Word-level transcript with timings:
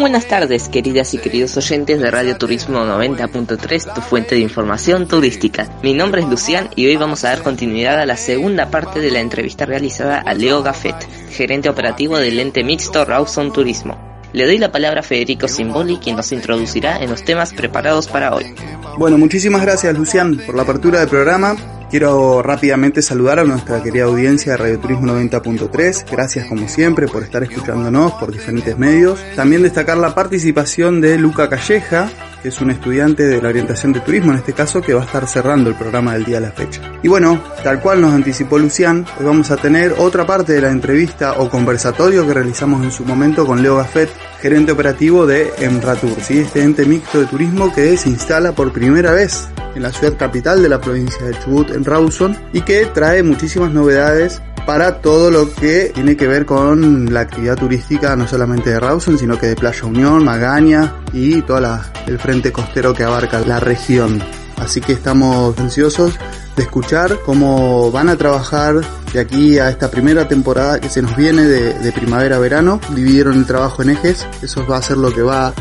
Buenas 0.00 0.26
tardes, 0.28 0.70
queridas 0.70 1.12
y 1.12 1.18
queridos 1.18 1.58
oyentes 1.58 2.00
de 2.00 2.10
Radio 2.10 2.34
Turismo 2.38 2.78
90.3, 2.78 3.92
tu 3.92 4.00
fuente 4.00 4.34
de 4.34 4.40
información 4.40 5.06
turística. 5.06 5.68
Mi 5.82 5.92
nombre 5.92 6.22
es 6.22 6.26
Lucián 6.26 6.70
y 6.74 6.86
hoy 6.86 6.96
vamos 6.96 7.22
a 7.22 7.28
dar 7.28 7.42
continuidad 7.42 8.00
a 8.00 8.06
la 8.06 8.16
segunda 8.16 8.70
parte 8.70 9.00
de 9.00 9.10
la 9.10 9.20
entrevista 9.20 9.66
realizada 9.66 10.18
a 10.18 10.32
Leo 10.32 10.62
Gaffet, 10.62 10.96
gerente 11.30 11.68
operativo 11.68 12.16
del 12.16 12.40
ente 12.40 12.64
mixto 12.64 13.04
Rawson 13.04 13.52
Turismo. 13.52 13.98
Le 14.32 14.46
doy 14.46 14.56
la 14.56 14.72
palabra 14.72 15.00
a 15.00 15.02
Federico 15.02 15.48
Simboli, 15.48 15.98
quien 15.98 16.16
nos 16.16 16.32
introducirá 16.32 17.02
en 17.02 17.10
los 17.10 17.22
temas 17.22 17.52
preparados 17.52 18.08
para 18.08 18.34
hoy. 18.34 18.54
Bueno, 18.96 19.18
muchísimas 19.18 19.60
gracias 19.60 19.94
Lucián 19.98 20.40
por 20.46 20.54
la 20.54 20.62
apertura 20.62 21.00
del 21.00 21.10
programa. 21.10 21.56
Quiero 21.90 22.40
rápidamente 22.40 23.02
saludar 23.02 23.40
a 23.40 23.44
nuestra 23.44 23.82
querida 23.82 24.04
audiencia 24.04 24.52
de 24.52 24.58
Radio 24.58 24.78
Turismo 24.78 25.08
90.3. 25.08 26.04
Gracias 26.08 26.46
como 26.46 26.68
siempre 26.68 27.08
por 27.08 27.24
estar 27.24 27.42
escuchándonos 27.42 28.12
por 28.12 28.30
diferentes 28.30 28.78
medios. 28.78 29.18
También 29.34 29.64
destacar 29.64 29.98
la 29.98 30.14
participación 30.14 31.00
de 31.00 31.18
Luca 31.18 31.48
Calleja, 31.48 32.08
que 32.44 32.50
es 32.50 32.60
un 32.60 32.70
estudiante 32.70 33.24
de 33.26 33.42
la 33.42 33.48
orientación 33.48 33.92
de 33.92 33.98
turismo 33.98 34.30
en 34.30 34.38
este 34.38 34.52
caso, 34.52 34.80
que 34.80 34.94
va 34.94 35.02
a 35.02 35.04
estar 35.04 35.26
cerrando 35.26 35.68
el 35.68 35.74
programa 35.74 36.12
del 36.12 36.24
día 36.24 36.38
a 36.38 36.42
la 36.42 36.52
fecha. 36.52 36.80
Y 37.02 37.08
bueno, 37.08 37.42
tal 37.64 37.80
cual 37.80 38.00
nos 38.00 38.14
anticipó 38.14 38.56
Lucián, 38.56 39.04
hoy 39.18 39.26
vamos 39.26 39.50
a 39.50 39.56
tener 39.56 39.96
otra 39.98 40.24
parte 40.24 40.52
de 40.52 40.60
la 40.60 40.70
entrevista 40.70 41.40
o 41.40 41.50
conversatorio 41.50 42.24
que 42.24 42.34
realizamos 42.34 42.84
en 42.84 42.92
su 42.92 43.04
momento 43.04 43.44
con 43.44 43.64
Leo 43.64 43.76
Gaffet, 43.76 44.10
gerente 44.40 44.72
operativo 44.72 45.26
de 45.26 45.52
Emratur, 45.58 46.20
¿sí? 46.22 46.38
este 46.38 46.62
ente 46.62 46.84
mixto 46.86 47.20
de 47.20 47.26
turismo 47.26 47.72
que 47.72 47.96
se 47.96 48.08
instala 48.08 48.52
por 48.52 48.72
primera 48.72 49.12
vez 49.12 49.48
en 49.74 49.82
la 49.82 49.92
ciudad 49.92 50.16
capital 50.16 50.62
de 50.62 50.68
la 50.68 50.80
provincia 50.80 51.24
de 51.24 51.38
Chubut, 51.38 51.70
en 51.70 51.84
Rawson, 51.84 52.36
y 52.52 52.62
que 52.62 52.86
trae 52.86 53.22
muchísimas 53.22 53.72
novedades 53.72 54.40
para 54.66 55.00
todo 55.00 55.30
lo 55.30 55.52
que 55.52 55.90
tiene 55.94 56.16
que 56.16 56.26
ver 56.26 56.46
con 56.46 57.12
la 57.12 57.20
actividad 57.20 57.56
turística, 57.56 58.14
no 58.16 58.26
solamente 58.26 58.70
de 58.70 58.80
Rawson, 58.80 59.18
sino 59.18 59.38
que 59.38 59.46
de 59.46 59.56
Playa 59.56 59.84
Unión, 59.84 60.24
Magaña 60.24 60.94
y 61.12 61.42
todo 61.42 61.58
el 62.06 62.18
frente 62.18 62.52
costero 62.52 62.94
que 62.94 63.04
abarca 63.04 63.40
la 63.40 63.60
región. 63.60 64.22
Así 64.56 64.80
que 64.80 64.92
estamos 64.92 65.58
ansiosos 65.58 66.18
de 66.56 66.62
escuchar 66.62 67.18
cómo 67.24 67.90
van 67.90 68.08
a 68.08 68.16
trabajar 68.16 68.80
de 69.12 69.20
aquí 69.20 69.58
a 69.58 69.70
esta 69.70 69.90
primera 69.90 70.28
temporada 70.28 70.80
que 70.80 70.88
se 70.88 71.02
nos 71.02 71.16
viene 71.16 71.42
de, 71.44 71.92
primavera-verano. 71.92 72.80
Dividieron 72.94 73.36
el 73.36 73.46
trabajo 73.46 73.82
en 73.82 73.90
ejes, 73.90 74.26
eso 74.42 74.66
va 74.66 74.78
a 74.78 74.82
ser 74.82 74.96
lo 74.96 75.12
que 75.12 75.22
va 75.22 75.52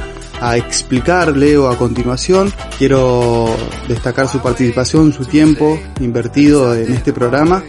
a 0.42 0.58
explicar 0.58 1.36
Leo 1.36 1.70
a 1.70 1.78
continuación. 1.78 2.54
Quiero 2.78 3.50
destacar 3.88 4.28
su 4.28 4.40
participación, 4.40 5.14
su 5.14 5.26
tiempo 5.26 5.80
invertido 6.00 6.76
en 6.76 6.94
este 6.94 7.14
programa. 7.14 7.64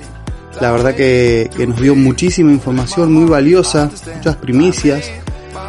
La 0.60 0.72
verdad 0.72 0.94
que, 0.94 1.48
que, 1.56 1.66
nos 1.66 1.80
dio 1.80 1.94
muchísima 1.94 2.50
información 2.50 3.12
muy 3.12 3.24
valiosa, 3.24 3.90
muchas 4.16 4.36
primicias. 4.36 5.10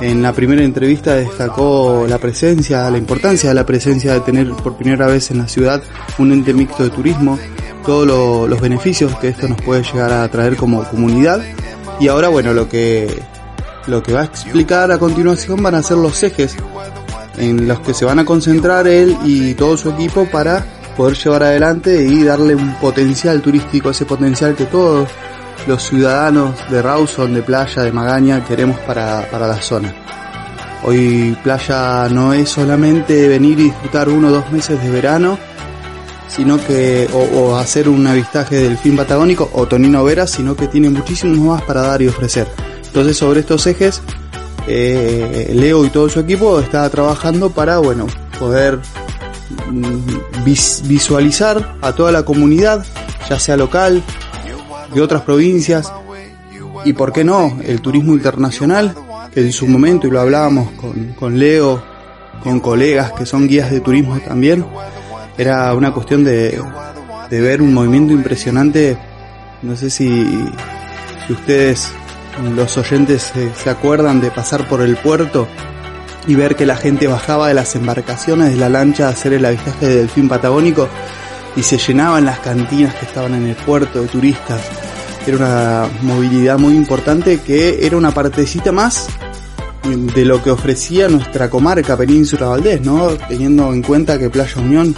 En 0.02 0.24
la 0.24 0.34
primera 0.34 0.64
entrevista 0.64 1.14
destacó 1.14 2.06
la 2.10 2.18
presencia, 2.18 2.90
la 2.90 2.98
importancia 2.98 3.50
de 3.50 3.56
la 3.56 3.68
presencia 3.68 4.14
de 4.14 4.22
tener 4.22 4.50
por 4.52 4.76
primera 4.76 5.06
vez 5.06 5.30
en 5.30 5.38
la 5.38 5.48
ciudad 5.48 5.84
un 6.18 6.32
ente 6.32 6.56
mixto 6.56 6.84
de 6.84 6.90
turismo, 6.90 7.38
todos 7.86 8.08
lo, 8.08 8.48
los 8.48 8.60
beneficios 8.60 9.16
que 9.20 9.28
esto 9.28 9.48
nos 9.48 9.62
puede 9.62 9.84
llegar 9.84 10.12
a 10.12 10.28
traer 10.28 10.56
como 10.56 10.84
comunidad. 10.86 11.42
Y 12.00 12.08
ahora 12.08 12.30
bueno, 12.30 12.52
lo 12.52 12.68
que, 12.68 13.22
lo 13.86 14.02
que 14.02 14.12
va 14.12 14.22
a 14.22 14.26
explicar 14.26 14.92
a 14.92 14.98
continuación 14.98 15.62
van 15.62 15.76
a 15.76 15.84
ser 15.84 15.98
los 15.98 16.24
ejes 16.24 16.56
en 17.38 17.68
los 17.68 17.80
que 17.82 17.94
se 17.94 18.04
van 18.04 18.18
a 18.18 18.26
concentrar 18.26 18.88
él 18.88 19.16
y 19.24 19.54
todo 19.54 19.78
su 19.78 19.92
equipo 19.92 20.26
para 20.26 20.66
poder 20.98 21.16
llevar 21.16 21.44
adelante 21.44 22.04
y 22.04 22.24
darle 22.24 22.56
un 22.56 22.74
potencial 22.76 23.40
turístico, 23.42 23.92
ese 23.92 24.06
potencial 24.06 24.56
que 24.56 24.66
todos 24.66 25.08
los 25.68 25.84
ciudadanos 25.84 26.56
de 26.70 26.82
Rawson, 26.82 27.34
de 27.34 27.42
Playa, 27.42 27.84
de 27.84 27.92
Magaña 27.92 28.44
queremos 28.46 28.80
para, 28.80 29.30
para 29.30 29.48
la 29.48 29.62
zona. 29.62 29.94
Hoy 30.84 31.38
Playa 31.44 32.10
no 32.10 32.34
es 32.34 32.50
solamente 32.50 33.28
venir 33.28 33.60
y 33.60 33.64
disfrutar 33.66 34.10
uno 34.10 34.30
o 34.30 34.32
dos 34.32 34.52
meses 34.52 34.82
de 34.82 34.90
verano, 34.90 35.38
sino 36.28 36.58
que, 36.66 37.08
o, 37.14 37.56
hacer 37.58 37.90
un 37.90 38.08
avistaje 38.08 38.56
del 38.56 38.78
fin 38.78 38.96
patagónico 38.96 39.50
o 39.54 39.68
Tonino 39.68 40.04
Vera, 40.04 40.26
sino 40.26 40.56
que 40.56 40.68
tiene 40.68 40.90
muchísimo 40.90 41.54
más 41.54 41.62
para 41.64 41.82
dar 41.82 42.02
y 42.02 42.08
ofrecer. 42.08 42.48
Entonces 42.86 43.18
sobre 43.18 43.42
estos 43.42 43.68
ejes, 43.68 44.02
eh, 44.68 45.52
Leo 45.54 45.86
y 45.86 45.90
todo 45.90 46.10
su 46.10 46.20
equipo 46.20 46.60
está 46.60 46.90
trabajando 46.90 47.52
para, 47.52 47.78
bueno, 47.78 48.08
poder 48.40 48.80
vis 50.46 50.82
visualizar 50.86 51.76
a 51.82 51.94
toda 51.94 52.12
la 52.12 52.24
comunidad, 52.24 52.86
ya 53.30 53.40
sea 53.40 53.58
local, 53.58 54.02
de 54.94 55.02
otras 55.02 55.22
provincias, 55.22 55.92
y 56.84 56.94
por 56.94 57.12
qué 57.12 57.24
no, 57.24 57.60
el 57.64 57.82
turismo 57.82 58.14
internacional, 58.14 58.96
que 59.34 59.42
en 59.42 59.52
su 59.52 59.68
momento, 59.68 60.08
y 60.08 60.12
lo 60.12 60.20
hablábamos 60.20 60.72
con, 60.72 61.14
con 61.14 61.38
Leo, 61.38 61.84
con 62.44 62.60
colegas 62.60 63.12
que 63.12 63.26
son 63.26 63.48
guías 63.48 63.72
de 63.72 63.82
turismo 63.82 64.20
también, 64.20 64.66
era 65.38 65.74
una 65.74 65.94
cuestión 65.94 66.24
de, 66.24 66.62
de 67.30 67.42
ver 67.42 67.62
un 67.62 67.74
movimiento 67.74 68.14
impresionante, 68.14 68.98
no 69.62 69.76
sé 69.76 69.90
si, 69.90 70.08
si 71.28 71.34
ustedes, 71.34 71.92
los 72.56 72.78
oyentes, 72.78 73.32
se, 73.34 73.54
se 73.54 73.70
acuerdan 73.70 74.22
de 74.22 74.32
pasar 74.32 74.68
por 74.68 74.82
el 74.82 74.98
puerto 74.98 75.48
y 76.28 76.36
ver 76.36 76.56
que 76.56 76.66
la 76.66 76.76
gente 76.76 77.08
bajaba 77.08 77.48
de 77.48 77.54
las 77.54 77.76
embarcaciones 77.76 78.52
de 78.52 78.58
la 78.58 78.70
lancha 78.70 79.08
a 79.08 79.12
hacer 79.12 79.34
el 79.34 79.46
avistaje 79.46 79.88
del 79.88 79.98
delfín 80.00 80.30
patagónico 80.30 80.88
y 81.56 81.64
se 81.64 81.78
llenaban 81.78 82.26
las 82.26 82.40
cantinas 82.40 82.96
que 82.96 83.06
estaban 83.06 83.34
en 83.36 83.48
el 83.48 83.56
puerto 83.56 84.02
de 84.02 84.08
turistas. 84.08 84.62
Era 85.26 85.38
una 85.38 85.90
movilidad 86.02 86.58
muy 86.58 86.76
importante 86.76 87.40
que 87.40 87.86
era 87.86 87.98
una 87.98 88.12
partecita 88.12 88.72
más 88.72 89.08
de 89.84 90.26
lo 90.26 90.42
que 90.44 90.52
ofrecía 90.52 91.08
nuestra 91.08 91.50
comarca 91.50 91.98
Península 91.98 92.48
Valdés, 92.48 92.82
¿no? 92.82 93.08
Teniendo 93.28 93.74
en 93.74 93.82
cuenta 93.82 94.18
que 94.18 94.30
Playa 94.30 94.62
Unión 94.62 94.96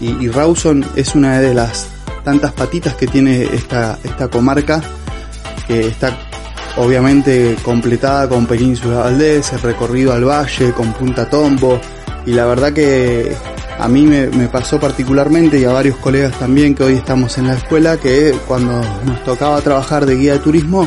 y, 0.00 0.10
y 0.24 0.28
Rawson 0.28 0.84
es 0.96 1.14
una 1.14 1.40
de 1.40 1.54
las 1.54 1.88
tantas 2.24 2.52
patitas 2.52 2.94
que 2.94 3.06
tiene 3.06 3.42
esta, 3.42 3.98
esta 4.04 4.28
comarca 4.28 4.80
que 5.66 5.86
está 5.88 6.16
obviamente 6.76 7.56
completada 7.62 8.28
con 8.28 8.46
Península 8.46 9.00
Valdés, 9.00 9.52
el 9.52 9.60
recorrido 9.60 10.12
al 10.12 10.24
valle, 10.24 10.72
con 10.72 10.92
Punta 10.92 11.28
Tombo, 11.28 11.80
y 12.26 12.32
la 12.32 12.46
verdad 12.46 12.72
que 12.72 13.34
a 13.80 13.88
mí 13.88 14.02
me, 14.02 14.28
pasó 14.48 14.78
particularmente 14.78 15.58
y 15.58 15.64
a 15.64 15.72
varios 15.72 15.96
colegas 15.96 16.38
también 16.38 16.74
que 16.74 16.84
hoy 16.84 16.94
estamos 16.94 17.38
en 17.38 17.46
la 17.46 17.54
escuela 17.54 17.96
que 17.96 18.34
cuando 18.46 18.72
nos 19.06 19.24
tocaba 19.24 19.60
trabajar 19.62 20.04
de 20.04 20.16
guía 20.16 20.34
de 20.34 20.40
turismo 20.40 20.86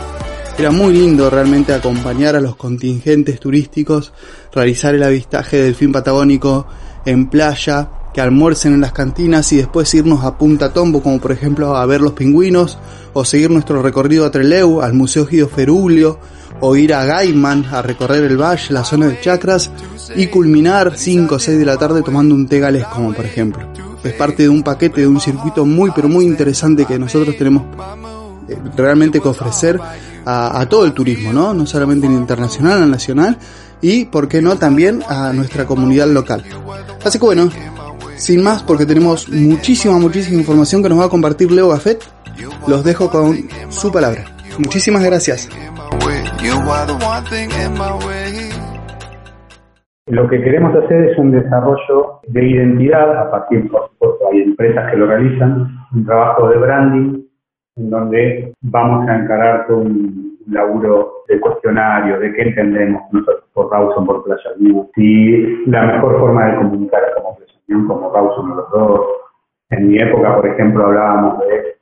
era 0.58 0.70
muy 0.70 0.94
lindo 0.94 1.30
realmente 1.32 1.74
acompañar 1.74 2.36
a 2.36 2.40
los 2.40 2.56
contingentes 2.56 3.40
turísticos, 3.40 4.14
realizar 4.54 4.94
el 4.94 5.02
avistaje 5.02 5.58
del 5.58 5.74
fin 5.74 5.92
patagónico 5.92 6.68
en 7.06 7.28
playa, 7.28 7.90
que 8.14 8.22
almuercen 8.22 8.76
en 8.76 8.82
las 8.82 8.92
cantinas 8.92 9.52
y 9.52 9.58
después 9.58 9.92
irnos 9.96 10.24
a 10.24 10.38
Punta 10.38 10.72
Tombo, 10.72 11.02
como 11.02 11.20
por 11.20 11.32
ejemplo 11.32 11.76
a 11.76 11.84
ver 11.88 12.02
los 12.02 12.14
pingüinos, 12.14 12.78
o 13.14 13.26
seguir 13.26 13.50
nuestro 13.50 13.82
recorrido 13.82 14.26
a 14.26 14.32
Treleu, 14.32 14.82
al 14.82 14.94
Museo 14.94 15.26
Guido 15.26 15.48
Ferulio, 15.50 16.20
o 16.66 16.78
ir 16.78 16.94
a 16.94 17.04
Gaiman 17.04 17.66
a 17.74 17.82
recorrer 17.82 18.24
el 18.24 18.38
valle, 18.38 18.68
la 18.70 18.86
zona 18.86 19.08
de 19.08 19.20
chacras, 19.20 19.70
y 20.16 20.28
culminar 20.28 20.94
5 20.96 21.36
o 21.36 21.38
6 21.38 21.60
de 21.60 21.66
la 21.66 21.76
tarde 21.76 22.02
tomando 22.02 22.34
un 22.34 22.48
té 22.48 22.60
galés, 22.60 22.86
como 22.86 23.14
por 23.14 23.26
ejemplo. 23.26 23.68
Es 24.02 24.14
parte 24.14 24.44
de 24.44 24.50
un 24.50 24.64
paquete, 24.64 25.02
de 25.02 25.08
un 25.08 25.20
circuito 25.20 25.66
muy 25.66 25.92
pero 25.94 26.08
muy 26.08 26.24
interesante 26.24 26.86
que 26.86 26.98
nosotros 26.98 27.36
tenemos 27.36 27.64
realmente 28.78 29.20
que 29.20 29.28
ofrecer 29.28 29.78
a, 30.24 30.62
a 30.62 30.70
todo 30.70 30.86
el 30.86 30.94
turismo, 30.94 31.34
¿no? 31.34 31.54
No 31.54 31.66
solamente 31.66 32.08
en 32.08 32.14
internacional, 32.14 32.82
en 32.82 32.92
nacional, 32.92 33.38
y, 33.82 34.06
¿por 34.06 34.30
qué 34.30 34.42
no?, 34.42 34.56
también 34.56 35.04
a 35.10 35.34
nuestra 35.34 35.66
comunidad 35.66 36.08
local. 36.08 36.46
Así 37.04 37.20
que 37.20 37.26
bueno, 37.26 37.50
sin 38.16 38.42
más, 38.42 38.64
porque 38.64 38.86
tenemos 38.86 39.28
muchísima, 39.28 40.00
muchísima 40.00 40.40
información 40.40 40.82
que 40.82 40.88
nos 40.88 40.98
va 40.98 41.06
a 41.06 41.10
compartir 41.10 41.52
Leo 41.52 41.68
Gafet, 41.68 42.02
los 42.68 42.86
dejo 42.86 43.10
con 43.10 43.50
su 43.70 43.92
palabra. 43.92 44.34
Muchísimas 44.58 45.04
gracias. 45.04 45.50
Lo 50.08 50.28
que 50.28 50.42
queremos 50.42 50.76
hacer 50.76 51.10
es 51.10 51.18
un 51.18 51.32
desarrollo 51.32 52.20
de 52.28 52.46
identidad, 52.46 53.18
a 53.18 53.32
partir, 53.32 53.70
por 53.72 53.90
supuesto, 53.90 54.28
hay 54.32 54.42
empresas 54.42 54.92
que 54.92 54.98
lo 54.98 55.08
realizan, 55.08 55.68
un 55.94 56.06
trabajo 56.06 56.50
de 56.50 56.58
branding, 56.58 57.24
en 57.78 57.90
donde 57.90 58.54
vamos 58.62 59.08
a 59.08 59.16
encarar 59.16 59.68
todo 59.68 59.78
un 59.78 60.38
laburo 60.48 61.24
de 61.28 61.40
cuestionario, 61.40 62.20
de 62.20 62.34
qué 62.34 62.42
entendemos 62.42 63.02
nosotros 63.12 63.46
por 63.54 63.72
Rawson, 63.72 64.06
por 64.06 64.24
Playa 64.24 64.52
Unión, 64.60 64.88
si 64.94 65.66
la 65.68 65.86
mejor 65.86 66.20
forma 66.20 66.48
de 66.48 66.58
comunicar 66.58 67.02
como 67.16 67.38
Playa 67.38 67.54
Unión, 67.68 67.88
como 67.88 68.14
Rawson 68.14 68.52
o 68.52 68.56
los 68.56 68.72
dos. 68.72 69.02
En 69.70 69.88
mi 69.88 70.00
época, 70.00 70.36
por 70.36 70.48
ejemplo, 70.48 70.86
hablábamos 70.86 71.40
de 71.40 71.78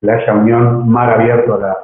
Playa 0.00 0.34
Unión, 0.34 0.88
mar 0.88 1.10
abierto 1.10 1.54
a 1.54 1.58
la, 1.58 1.76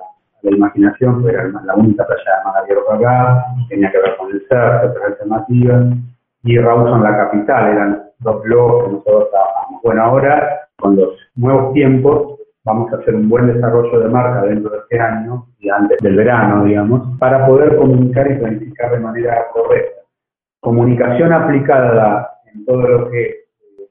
la 0.43 0.57
imaginación, 0.57 1.23
pero 1.23 1.41
era 1.41 1.63
la 1.65 1.75
única 1.75 2.07
playa 2.07 2.23
de 2.25 2.59
abierto 2.61 2.93
acá, 2.93 3.45
tenía 3.69 3.91
que 3.91 3.99
ver 3.99 4.17
con 4.17 4.31
el 4.31 4.41
surf, 4.41 4.91
otras 4.91 5.05
alternativas, 5.07 5.87
y 6.45 6.59
Rawson 6.59 7.03
la 7.03 7.17
capital, 7.17 7.73
eran 7.73 8.03
dos 8.21 8.43
blogs 8.43 8.85
que 8.85 8.93
nosotros 8.93 9.31
trabajamos. 9.31 9.83
Bueno, 9.83 10.03
ahora, 10.03 10.61
con 10.77 10.97
los 10.97 11.11
nuevos 11.35 11.73
tiempos, 11.73 12.39
vamos 12.65 12.93
a 12.93 12.97
hacer 12.97 13.15
un 13.15 13.29
buen 13.29 13.47
desarrollo 13.47 14.01
de 14.01 14.09
marca 14.09 14.43
dentro 14.43 14.71
de 14.71 14.79
este 14.79 15.01
año 15.01 15.47
y 15.59 15.69
antes 15.69 15.99
del 16.01 16.17
verano, 16.17 16.65
digamos, 16.65 17.19
para 17.19 17.47
poder 17.47 17.77
comunicar 17.77 18.31
y 18.31 18.37
planificar 18.37 18.93
de 18.93 19.01
manera 19.01 19.47
correcta. 19.53 20.03
Comunicación 20.61 21.33
aplicada 21.33 22.31
en 22.53 22.65
todo 22.65 22.83
lo 22.83 23.11
que 23.11 23.48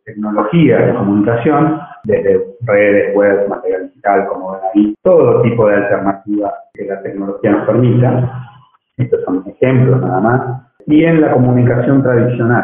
tecnología 0.08 0.78
de 0.80 0.94
comunicación, 0.94 1.80
desde 2.06 2.42
redes, 2.62 3.14
web, 3.14 3.48
material 3.50 3.88
digital, 3.90 4.28
como 4.28 4.54
ven 4.54 4.62
ahí, 4.74 4.96
todo 5.04 5.42
tipo 5.42 5.68
de 5.68 5.76
alternativas 5.76 6.54
que 6.74 6.86
la 6.86 7.02
tecnología 7.04 7.52
nos 7.52 7.68
permita. 7.68 8.48
Estos 8.96 9.24
son 9.26 9.44
ejemplos 9.48 10.02
nada 10.02 10.20
más. 10.22 10.72
Y 10.86 11.04
en 11.04 11.20
la 11.20 11.34
comunicación 11.34 12.02
tradicional. 12.02 12.64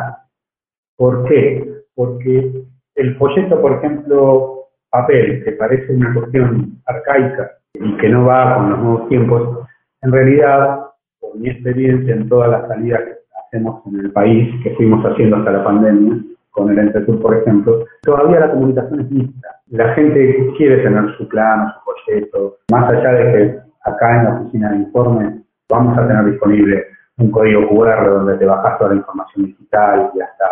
¿Por 0.96 1.26
qué? 1.26 1.82
Porque 1.94 2.64
el 2.96 3.16
folleto, 3.18 3.62
por 3.62 3.74
ejemplo, 3.74 4.70
papel, 4.90 5.44
que 5.44 5.52
parece 5.52 5.94
una 5.94 6.14
cuestión 6.14 6.82
arcaica 6.86 7.52
y 7.74 7.98
que 7.98 8.08
no 8.08 8.26
va 8.26 8.56
con 8.56 8.70
los 8.70 8.80
nuevos 8.80 9.10
tiempos, 9.10 9.68
en 10.02 10.12
realidad, 10.14 10.80
por 11.20 11.38
mi 11.38 11.50
experiencia 11.50 12.14
en 12.14 12.30
todas 12.30 12.52
las 12.52 12.68
salidas 12.70 13.02
que 13.02 13.14
hacemos 13.46 13.86
en 13.88 14.00
el 14.00 14.12
país, 14.12 14.64
que 14.64 14.76
fuimos 14.76 15.04
haciendo 15.04 15.38
hasta 15.38 15.52
la 15.52 15.64
pandemia, 15.64 16.24
con 16.54 16.72
el 16.72 16.80
Entretur, 16.80 17.20
por 17.20 17.36
ejemplo, 17.36 17.86
todavía 18.04 18.40
la 18.40 18.52
comunicación 18.52 19.02
es 19.02 19.12
mixta. 19.12 19.50
La 19.70 19.94
gente 19.96 20.54
quiere 20.56 20.84
tener 20.84 21.18
su 21.18 21.28
plano, 21.28 21.74
su 21.74 21.92
folleto, 21.92 22.58
más 22.72 22.90
allá 22.90 23.12
de 23.12 23.32
que 23.32 23.60
acá 23.84 24.18
en 24.18 24.24
la 24.24 24.34
oficina 24.40 24.72
de 24.72 24.78
informes 24.78 25.34
vamos 25.68 25.98
a 25.98 26.08
tener 26.08 26.26
disponible 26.26 26.86
un 27.18 27.32
código 27.32 27.68
QR 27.70 28.10
donde 28.10 28.38
te 28.38 28.46
bajas 28.46 28.78
toda 28.78 28.92
la 28.92 28.98
información 28.98 29.46
digital 29.46 30.12
y 30.14 30.22
hasta 30.22 30.46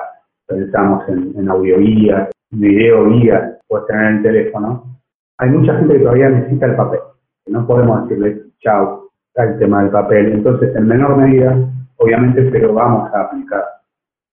pensamos 0.48 1.08
en, 1.08 1.34
en 1.38 1.50
audioguías, 1.50 2.30
video 2.50 3.10
guías, 3.10 3.60
puedes 3.68 3.86
tener 3.88 4.06
en 4.06 4.16
el 4.18 4.24
teléfono. 4.24 4.84
Hay 5.38 5.50
mucha 5.50 5.76
gente 5.78 5.94
que 5.94 6.00
todavía 6.00 6.30
necesita 6.30 6.66
el 6.66 6.76
papel, 6.76 7.00
no 7.48 7.66
podemos 7.68 8.08
decirle 8.10 8.42
chao 8.60 9.10
al 9.36 9.60
tema 9.60 9.84
del 9.84 9.92
papel. 9.92 10.34
Entonces, 10.34 10.76
en 10.76 10.88
menor 10.88 11.16
medida, 11.18 11.56
obviamente, 11.98 12.44
pero 12.52 12.74
vamos 12.74 13.14
a 13.14 13.22
aplicar 13.22 13.64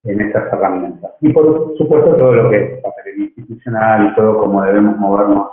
en 0.04 0.20
estas 0.20 0.52
herramientas. 0.52 1.12
Y 1.20 1.32
por 1.32 1.76
supuesto, 1.76 2.16
todo 2.16 2.34
lo 2.34 2.50
que 2.50 2.56
es 2.56 2.82
papel 2.82 3.22
institucional 3.22 4.10
y 4.10 4.14
todo 4.14 4.38
cómo 4.38 4.62
debemos 4.62 4.96
movernos 4.98 5.48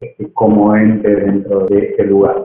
este, 0.00 0.32
como 0.32 0.74
ente 0.74 1.14
dentro 1.14 1.66
de 1.66 1.78
este 1.78 2.04
lugar. 2.04 2.36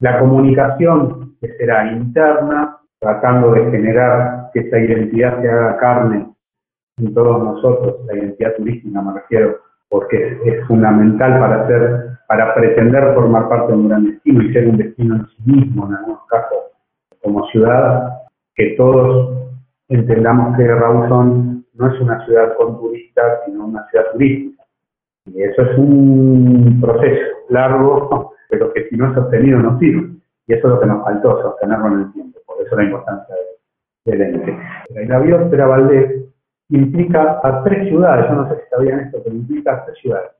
La 0.00 0.18
comunicación 0.18 1.36
que 1.40 1.48
será 1.56 1.90
interna, 1.92 2.78
tratando 2.98 3.52
de 3.52 3.70
generar 3.70 4.50
que 4.52 4.60
esa 4.60 4.78
identidad 4.78 5.40
se 5.40 5.48
haga 5.48 5.76
carne 5.78 6.28
en 6.98 7.14
todos 7.14 7.42
nosotros, 7.42 8.04
la 8.06 8.14
identidad 8.14 8.54
turística 8.56 9.00
me 9.00 9.14
refiero, 9.14 9.58
porque 9.88 10.38
es, 10.44 10.66
fundamental 10.66 11.38
para 11.38 11.62
hacer, 11.62 12.18
para 12.28 12.54
pretender 12.54 13.14
formar 13.14 13.48
parte 13.48 13.72
de 13.72 13.78
un 13.78 13.88
gran 13.88 14.04
destino 14.04 14.42
y 14.42 14.52
ser 14.52 14.68
un 14.68 14.76
destino 14.76 15.16
en 15.16 15.26
sí 15.26 15.36
mismo, 15.44 15.86
en 15.88 15.94
algunos 15.94 16.26
casos, 16.26 16.58
como 17.22 17.46
ciudad, 17.48 18.10
que 18.54 18.74
todos 18.76 19.43
entendamos 19.88 20.56
que 20.56 20.66
Rawson 20.66 21.64
no 21.74 21.92
es 21.92 22.00
una 22.00 22.24
ciudad 22.24 22.56
con 22.56 22.78
turistas, 22.78 23.40
sino 23.46 23.66
una 23.66 23.86
ciudad 23.88 24.12
turística. 24.12 24.64
Y 25.26 25.42
eso 25.42 25.62
es 25.62 25.78
un 25.78 26.78
proceso 26.80 27.26
largo, 27.48 28.34
pero 28.50 28.72
que 28.72 28.88
si 28.88 28.96
no 28.96 29.08
es 29.08 29.14
sostenido 29.14 29.58
no 29.58 29.78
sirve. 29.78 30.10
Y 30.46 30.52
eso 30.52 30.68
es 30.68 30.74
lo 30.74 30.80
que 30.80 30.86
nos 30.86 31.04
faltó, 31.04 31.42
sostenerlo 31.42 31.86
en 31.88 32.00
el 32.00 32.12
tiempo. 32.12 32.38
Por 32.46 32.64
eso 32.64 32.76
la 32.76 32.84
importancia 32.84 33.34
del 34.04 34.20
ente. 34.20 34.58
La 35.06 35.18
biosfera 35.18 35.66
Valdés 35.66 36.24
implica 36.68 37.40
a 37.42 37.62
tres 37.64 37.88
ciudades, 37.88 38.28
yo 38.28 38.34
no 38.34 38.48
sé 38.48 38.56
si 38.56 38.68
sabían 38.70 39.00
esto, 39.00 39.18
pero 39.22 39.34
implica 39.34 39.74
a 39.74 39.84
tres 39.84 39.98
ciudades, 39.98 40.30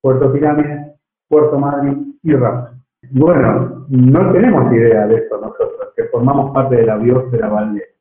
Puerto 0.00 0.32
Pirámide, 0.32 0.94
Puerto 1.28 1.58
Madryn 1.58 2.18
y 2.22 2.34
Ramos. 2.34 2.70
Bueno, 3.10 3.86
no 3.88 4.32
tenemos 4.32 4.72
idea 4.72 5.06
de 5.06 5.16
esto 5.16 5.40
nosotros, 5.40 5.92
que 5.96 6.04
formamos 6.04 6.52
parte 6.52 6.76
de 6.76 6.86
la 6.86 6.96
biosfera 6.96 7.48
Valdés, 7.48 7.91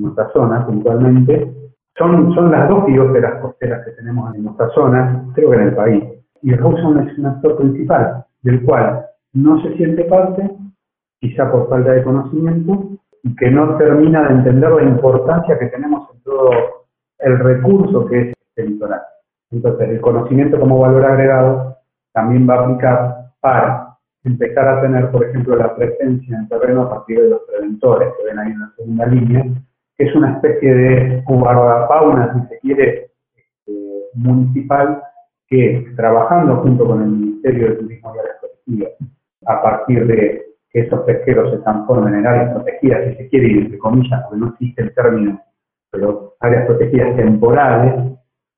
nuestra 0.00 0.30
zona 0.32 0.66
puntualmente. 0.66 1.54
Son, 1.96 2.32
son 2.34 2.50
las 2.50 2.68
dos 2.68 2.86
biosferas 2.86 3.40
costeras 3.40 3.84
que 3.84 3.92
tenemos 3.92 4.34
en 4.34 4.44
nuestra 4.44 4.68
zona, 4.70 5.26
creo 5.34 5.50
que 5.50 5.56
en 5.56 5.62
el 5.62 5.74
país. 5.74 6.04
Y 6.42 6.54
Rawson 6.54 7.08
es 7.08 7.18
un 7.18 7.26
actor 7.26 7.56
principal, 7.56 8.24
del 8.42 8.62
cual 8.64 9.06
no 9.32 9.60
se 9.62 9.74
siente 9.76 10.04
parte, 10.04 10.48
quizá 11.20 11.50
por 11.50 11.68
falta 11.68 11.92
de 11.92 12.04
conocimiento, 12.04 12.90
y 13.24 13.34
que 13.34 13.50
no 13.50 13.76
termina 13.76 14.28
de 14.28 14.34
entender 14.34 14.70
la 14.70 14.84
importancia 14.84 15.58
que 15.58 15.66
tenemos 15.66 16.08
en 16.14 16.22
todo 16.22 16.50
el 17.18 17.38
recurso 17.40 18.06
que 18.06 18.20
es 18.20 18.34
el 18.56 18.66
litoral. 18.70 19.00
Entonces, 19.50 19.88
el 19.88 20.00
conocimiento 20.00 20.60
como 20.60 20.78
valor 20.78 21.04
agregado 21.04 21.78
también 22.12 22.48
va 22.48 22.54
a 22.54 22.64
aplicar 22.64 23.16
para 23.40 23.96
empezar 24.24 24.68
a 24.68 24.80
tener, 24.80 25.10
por 25.10 25.24
ejemplo, 25.24 25.56
la 25.56 25.74
presencia 25.74 26.38
en 26.38 26.48
terreno 26.48 26.82
a 26.82 26.90
partir 26.90 27.20
de 27.22 27.30
los 27.30 27.40
preventores 27.42 28.12
que 28.16 28.24
ven 28.24 28.38
ahí 28.38 28.52
en 28.52 28.60
la 28.60 28.72
segunda 28.76 29.06
línea, 29.06 29.44
es 29.98 30.14
una 30.14 30.34
especie 30.34 30.72
de 30.72 31.22
guardafauna, 31.26 32.32
si 32.34 32.48
se 32.48 32.58
quiere, 32.60 33.10
este, 33.34 33.72
municipal, 34.14 35.02
que 35.48 35.92
trabajando 35.96 36.56
junto 36.58 36.86
con 36.86 37.02
el 37.02 37.08
Ministerio 37.08 37.70
de 37.70 37.74
Turismo 37.76 38.14
y 38.14 38.18
Áreas 38.18 38.36
Protegidas, 38.40 38.92
a 39.46 39.62
partir 39.62 40.06
de 40.06 40.42
que 40.70 40.80
esos 40.80 41.00
pesqueros 41.00 41.50
se 41.50 41.58
transformen 41.58 42.14
en 42.14 42.26
áreas 42.26 42.54
protegidas, 42.54 43.08
si 43.08 43.14
se 43.16 43.28
quiere, 43.28 43.48
y 43.48 43.58
entre 43.58 43.78
comillas, 43.78 44.22
porque 44.22 44.38
no 44.38 44.48
existe 44.48 44.82
el 44.82 44.94
término 44.94 45.40
pero 45.90 46.34
áreas 46.40 46.66
protegidas 46.66 47.16
temporales, 47.16 47.94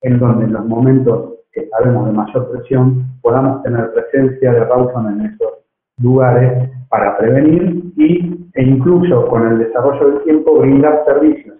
en 0.02 0.18
donde 0.18 0.46
en 0.46 0.52
los 0.52 0.64
momentos 0.66 1.34
que 1.52 1.68
sabemos 1.68 2.06
de 2.06 2.12
mayor 2.12 2.50
presión 2.50 3.06
podamos 3.22 3.62
tener 3.62 3.92
presencia 3.92 4.52
de 4.52 4.64
Rawson 4.64 5.20
en 5.20 5.26
esos 5.26 5.52
lugares 5.98 6.70
para 6.90 7.16
prevenir 7.16 7.92
y, 7.96 8.50
e 8.52 8.62
incluso 8.62 9.26
con 9.28 9.46
el 9.46 9.58
desarrollo 9.60 10.10
del 10.10 10.24
tiempo 10.24 10.58
brindar 10.58 11.04
servicios 11.06 11.56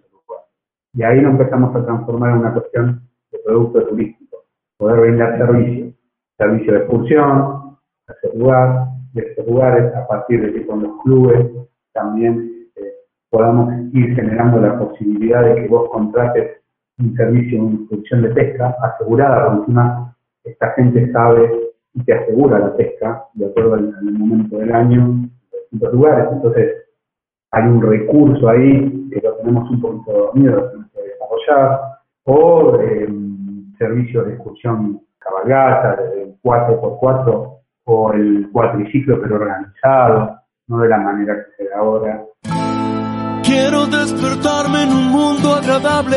Y 0.93 1.03
ahí 1.05 1.21
nos 1.21 1.33
empezamos 1.33 1.75
a 1.75 1.85
transformar 1.85 2.33
en 2.33 2.39
una 2.39 2.53
cuestión 2.53 3.09
de 3.31 3.39
producto 3.45 3.87
turístico, 3.87 4.45
poder 4.77 5.01
brindar 5.01 5.39
servicios, 5.39 5.95
servicio 6.37 6.73
de 6.73 6.79
excursión, 6.81 7.79
ese 8.09 8.37
lugar, 8.37 8.89
de 9.13 9.23
estos 9.23 9.47
lugares, 9.47 9.95
a 9.95 10.07
partir 10.07 10.43
de 10.43 10.53
que 10.53 10.67
con 10.67 10.83
los 10.83 11.01
clubes 11.03 11.47
también 11.93 12.69
podamos 13.31 13.73
ir 13.93 14.15
generando 14.17 14.61
la 14.61 14.79
posibilidad 14.79 15.45
de 15.45 15.55
que 15.55 15.69
vos 15.69 15.91
contrates 15.91 16.61
un 16.99 17.15
servicio, 17.15 17.63
una 17.63 17.73
instrucción 17.73 18.23
de 18.23 18.31
pesca 18.31 18.77
asegurada, 18.83 19.47
porque 19.47 19.61
encima 19.61 20.17
esta 20.43 20.73
gente 20.73 21.13
sabe 21.13 21.70
y 21.95 22.05
te 22.05 22.15
asegura 22.15 22.59
la 22.59 22.77
pesca 22.77 23.25
de 23.35 23.47
acuerdo 23.47 23.75
al, 23.75 23.93
momento 24.03 24.59
del 24.59 24.73
año 24.73 25.01
en 25.01 25.31
distintos 25.53 25.93
lugares. 25.93 26.29
Entonces, 26.33 26.77
hay 27.51 27.65
un 27.65 27.83
recurso 27.83 28.49
ahí 28.49 29.09
que 29.11 29.21
lo 29.21 29.35
tenemos 29.37 29.71
un 29.71 29.81
poquito 29.81 30.13
dormido, 30.13 30.57
lo 30.57 30.69
tenemos 30.69 30.91
que 30.93 31.03
desarrollar, 31.03 31.81
o 32.25 32.81
eh, 32.81 33.09
servicios 33.79 34.27
de 34.27 34.35
excursión 34.35 35.01
cabalgata, 35.19 36.03
de 36.03 36.35
4x4, 36.43 37.57
o 37.85 38.13
el 38.13 38.49
cuatriciclo 38.53 39.21
pero 39.21 39.37
organizado, 39.37 40.37
no 40.69 40.79
de 40.79 40.89
la 40.89 40.99
manera 40.99 41.35
que 41.35 41.65
se 41.65 41.71
da 41.71 41.79
ahora. 41.79 42.25
Quiero 43.43 43.87
despertarme 43.87 44.85
en 44.85 44.91
un 44.91 45.11
mundo 45.11 45.55
agradable. 45.55 46.17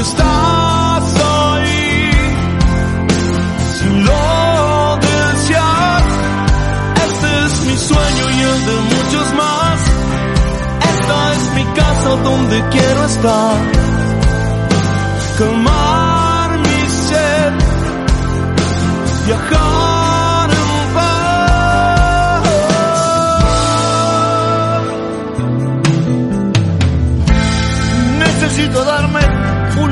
Estás 0.00 1.14
ahí, 1.24 2.10
si 3.74 3.88
lo 4.04 4.96
deseas, 5.00 6.04
este 7.04 7.46
es 7.46 7.60
mi 7.66 7.76
sueño 7.76 8.30
y 8.30 8.40
el 8.40 8.66
de 8.66 8.76
muchos 8.94 9.34
más. 9.34 9.80
Esta 10.94 11.34
es 11.34 11.54
mi 11.54 11.64
casa 11.74 12.10
donde 12.22 12.68
quiero 12.70 13.04
estar. 13.06 13.87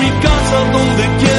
Mi 0.00 0.10
casa 0.20 0.58
donde 0.72 1.04
quiero 1.18 1.29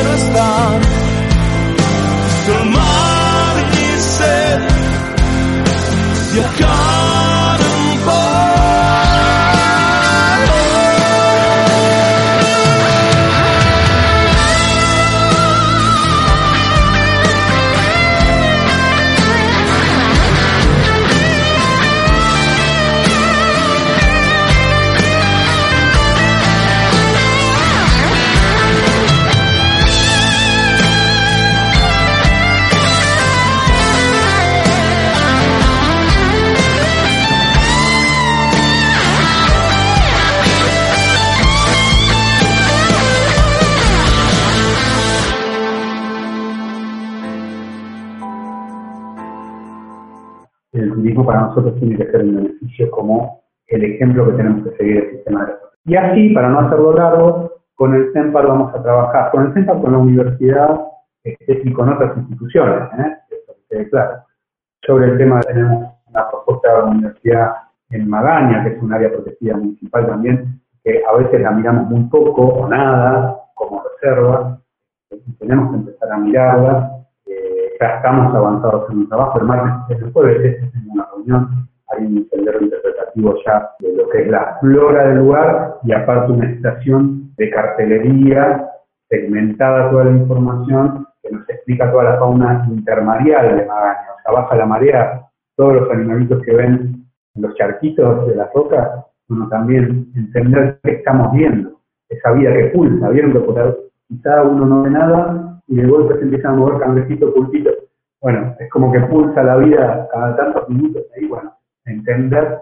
para 51.32 51.48
nosotros 51.48 51.80
tiene 51.80 51.96
que 51.96 52.12
ser 52.12 52.24
un 52.24 52.36
beneficio 52.36 52.92
como 52.92 53.42
el 53.68 53.86
ejemplo 53.86 54.26
que 54.26 54.34
tenemos 54.34 54.68
que 54.68 54.76
seguir 54.76 54.98
el 54.98 55.12
sistema 55.12 55.46
de 55.46 55.54
Y 55.86 55.96
así, 55.96 56.30
para 56.34 56.50
no 56.50 56.60
hacerlo 56.60 56.94
largo, 56.94 57.52
con 57.76 57.96
el 57.96 58.12
CEMPAR 58.12 58.48
vamos 58.48 58.76
a 58.76 58.84
trabajar, 58.84 59.32
con 59.32 59.46
el 59.46 59.54
CEMPAR, 59.54 59.80
con 59.80 59.94
la 59.94 59.98
universidad 60.00 60.82
este, 61.24 61.62
y 61.64 61.72
con 61.72 61.88
otras 61.88 62.18
instituciones, 62.18 62.82
¿eh? 63.00 63.16
Eso 63.30 63.54
que 63.54 63.62
quede 63.70 63.90
claro. 63.90 64.24
Sobre 64.86 65.06
el 65.06 65.18
tema 65.18 65.40
tenemos 65.40 65.94
una 66.08 66.30
propuesta 66.30 66.70
de 66.70 66.78
la 66.80 66.84
universidad 66.84 67.52
en 67.92 68.10
Magaña, 68.10 68.64
que 68.66 68.76
es 68.76 68.84
un 68.84 68.92
área 68.92 69.10
protegida 69.10 69.56
municipal 69.56 70.08
también, 70.08 70.62
que 70.84 71.02
a 71.08 71.16
veces 71.16 71.40
la 71.40 71.52
miramos 71.52 71.90
muy 71.90 72.04
poco 72.10 72.42
o 72.42 72.68
nada 72.68 73.38
como 73.54 73.82
reserva, 73.84 74.60
y 75.12 75.32
tenemos 75.36 75.70
que 75.70 75.78
empezar 75.78 76.12
a 76.12 76.18
mirarla. 76.18 77.01
Ya 77.82 77.96
estamos 77.96 78.36
avanzados 78.36 78.92
en 78.92 78.98
un 79.00 79.10
trabajo, 79.10 79.40
el 79.40 79.48
martes, 79.48 80.00
el 80.00 80.14
jueves, 80.14 80.38
este 80.38 80.66
es 80.66 80.86
una 80.88 81.08
reunión, 81.16 81.68
hay 81.88 82.06
un 82.06 82.28
sendero 82.30 82.62
interpretativo 82.62 83.36
ya 83.44 83.72
de 83.80 83.96
lo 83.96 84.08
que 84.10 84.22
es 84.22 84.28
la 84.28 84.58
flora 84.62 85.08
del 85.08 85.18
lugar 85.18 85.80
y 85.82 85.92
aparte 85.92 86.32
una 86.32 86.48
estación 86.52 87.34
de 87.38 87.50
cartelería 87.50 88.70
segmentada 89.10 89.90
toda 89.90 90.04
la 90.04 90.12
información 90.12 91.08
que 91.24 91.32
nos 91.32 91.50
explica 91.50 91.92
toda 91.92 92.04
la 92.04 92.18
fauna 92.20 92.68
intermareal 92.70 93.58
de 93.58 93.66
Magaña. 93.66 94.14
O 94.16 94.22
sea, 94.22 94.32
baja 94.32 94.56
la 94.58 94.66
marea, 94.68 95.22
todos 95.56 95.74
los 95.74 95.90
animalitos 95.90 96.40
que 96.44 96.54
ven 96.54 97.04
en 97.34 97.42
los 97.42 97.56
charquitos 97.56 98.28
de 98.28 98.36
las 98.36 98.54
rocas, 98.54 99.06
uno 99.28 99.50
también 99.50 100.12
entender 100.16 100.80
qué 100.84 100.92
estamos 100.92 101.34
viendo, 101.34 101.80
esa 102.10 102.32
vida 102.34 102.54
que 102.54 102.66
pulsa, 102.66 103.10
vieron 103.10 103.34
que 103.34 103.40
por 103.40 103.90
quizá 104.08 104.44
uno 104.44 104.68
no 104.68 104.84
ve 104.84 104.92
nada 104.92 105.51
y 105.68 105.76
de 105.76 105.88
golpe 105.88 106.16
se 106.18 106.24
empiezan 106.24 106.54
a 106.54 106.58
mover 106.58 106.80
cangrejito, 106.80 107.34
pulpito. 107.34 107.72
Bueno, 108.22 108.56
es 108.60 108.70
como 108.70 108.92
que 108.92 109.00
pulsa 109.02 109.44
la 109.44 109.58
vida 109.58 110.08
cada 110.12 110.36
tantos 110.36 110.70
minutos 110.70 111.04
ahí, 111.16 111.28
bueno, 111.28 111.54
entender 111.86 112.60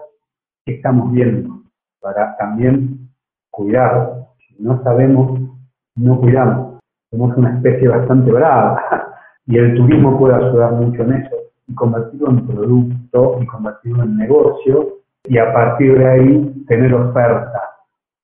qué 0.64 0.74
estamos 0.74 1.12
viendo 1.12 1.62
para 2.00 2.36
también 2.36 3.10
cuidar. 3.50 4.26
Si 4.38 4.62
no 4.62 4.82
sabemos, 4.82 5.38
no 5.96 6.20
cuidamos. 6.20 6.80
Somos 7.10 7.36
una 7.36 7.54
especie 7.56 7.88
bastante 7.88 8.30
brava 8.30 8.82
y 9.46 9.58
el 9.58 9.74
turismo 9.74 10.18
puede 10.18 10.34
ayudar 10.34 10.72
mucho 10.72 11.02
en 11.02 11.12
eso 11.14 11.36
y 11.66 11.74
convertirlo 11.74 12.30
en 12.30 12.46
producto 12.46 13.38
y 13.40 13.46
convertirlo 13.46 14.04
en 14.04 14.16
negocio 14.16 15.00
y 15.24 15.38
a 15.38 15.52
partir 15.52 15.98
de 15.98 16.08
ahí 16.08 16.64
tener 16.66 16.94
oferta 16.94 17.60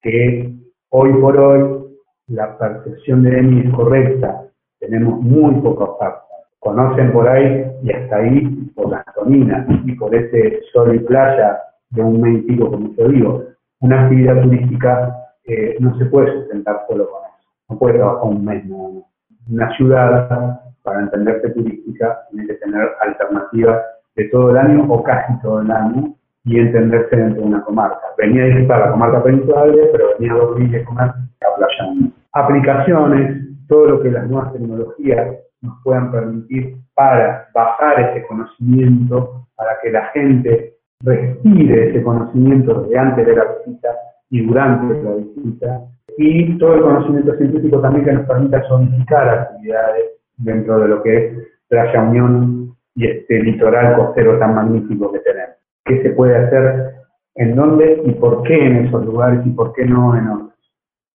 que 0.02 0.52
hoy 0.90 1.12
por 1.21 1.37
hoy 1.37 1.87
la 2.28 2.56
percepción 2.59 3.23
de 3.23 3.38
EMI 3.38 3.61
es 3.66 3.75
correcta, 3.75 4.46
tenemos 4.78 5.21
muy 5.21 5.54
poca 5.61 5.85
oferta. 5.85 6.23
Conocen 6.59 7.12
por 7.12 7.28
ahí 7.28 7.64
y 7.83 7.92
hasta 7.92 8.16
ahí 8.16 8.71
por 8.75 8.90
las 8.90 9.04
toninas 9.14 9.66
y 9.85 9.92
por 9.92 10.14
ese 10.14 10.61
sol 10.73 10.95
y 10.95 10.99
playa 11.00 11.59
de 11.90 12.02
un 12.02 12.21
mes 12.21 12.45
como 12.59 12.95
yo 12.95 13.09
digo. 13.09 13.45
Una 13.80 14.04
actividad 14.04 14.42
turística 14.42 15.14
eh, 15.45 15.76
no 15.80 15.97
se 15.99 16.06
puede 16.06 16.33
sustentar 16.33 16.85
solo 16.88 17.09
con 17.09 17.21
eso. 17.23 17.49
No 17.68 17.78
puede 17.78 17.99
trabajar 17.99 18.28
un 18.28 18.45
mes, 18.45 18.64
no. 18.64 19.04
Una 19.49 19.76
ciudad, 19.76 20.61
para 20.83 21.00
entenderse 21.00 21.50
turística, 21.50 22.21
tiene 22.30 22.47
que 22.47 22.54
tener 22.54 22.88
alternativas 23.00 23.80
de 24.16 24.25
todo 24.28 24.50
el 24.50 24.56
año 24.56 24.87
o 24.88 25.02
casi 25.02 25.38
todo 25.40 25.61
el 25.61 25.71
año 25.71 26.14
y 26.45 26.59
entenderse 26.59 27.14
dentro 27.14 27.42
de 27.42 27.49
una 27.49 27.62
comarca. 27.62 28.00
Venía 28.16 28.45
a 28.45 28.47
disfrutar 28.47 28.80
la 28.80 28.90
comarca 28.92 29.23
peninsular, 29.23 29.68
pero 29.92 30.04
venía 30.18 30.33
a 30.33 30.37
dormir 30.37 30.73
y 30.73 30.76
a 30.76 30.85
comer 30.85 31.04
a. 31.04 32.40
Aplicaciones, 32.40 33.46
todo 33.68 33.87
lo 33.87 34.02
que 34.02 34.11
las 34.11 34.28
nuevas 34.28 34.52
tecnologías 34.52 35.37
nos 35.62 35.82
puedan 35.82 36.11
permitir 36.11 36.76
para 36.94 37.49
bajar 37.54 38.11
ese 38.11 38.26
conocimiento, 38.26 39.46
para 39.56 39.78
que 39.82 39.90
la 39.90 40.06
gente 40.06 40.75
respire 41.00 41.90
ese 41.90 42.02
conocimiento 42.02 42.82
de 42.82 42.99
antes 42.99 43.26
de 43.26 43.37
la 43.37 43.44
visita 43.44 43.88
y 44.30 44.46
durante 44.46 45.02
la 45.02 45.14
visita, 45.14 45.80
y 46.18 46.58
todo 46.58 46.75
el 46.75 46.82
conocimiento 46.82 47.37
científico 47.37 47.80
también 47.80 48.04
que 48.04 48.12
nos 48.12 48.26
permita 48.26 48.66
zonificar 48.68 49.28
actividades 49.28 50.04
dentro 50.38 50.78
de 50.80 50.88
lo 50.88 51.02
que 51.02 51.16
es 51.16 51.49
Playa 51.68 52.02
Unión 52.02 52.76
y 52.94 53.06
este 53.06 53.42
litoral 53.42 53.96
costero 53.96 54.38
tan 54.38 54.54
magnífico 54.54 55.12
que 55.12 55.18
tenemos. 55.20 55.56
¿Qué 55.85 56.02
se 56.02 56.11
puede 56.11 56.37
hacer? 56.37 56.94
¿En 57.35 57.54
dónde 57.54 58.02
y 58.04 58.12
por 58.12 58.42
qué 58.44 58.54
en 58.54 58.87
esos 58.87 59.04
lugares 59.04 59.44
y 59.44 59.50
por 59.50 59.73
qué 59.75 59.85
no 59.85 60.16
en 60.16 60.28
otros? 60.28 60.75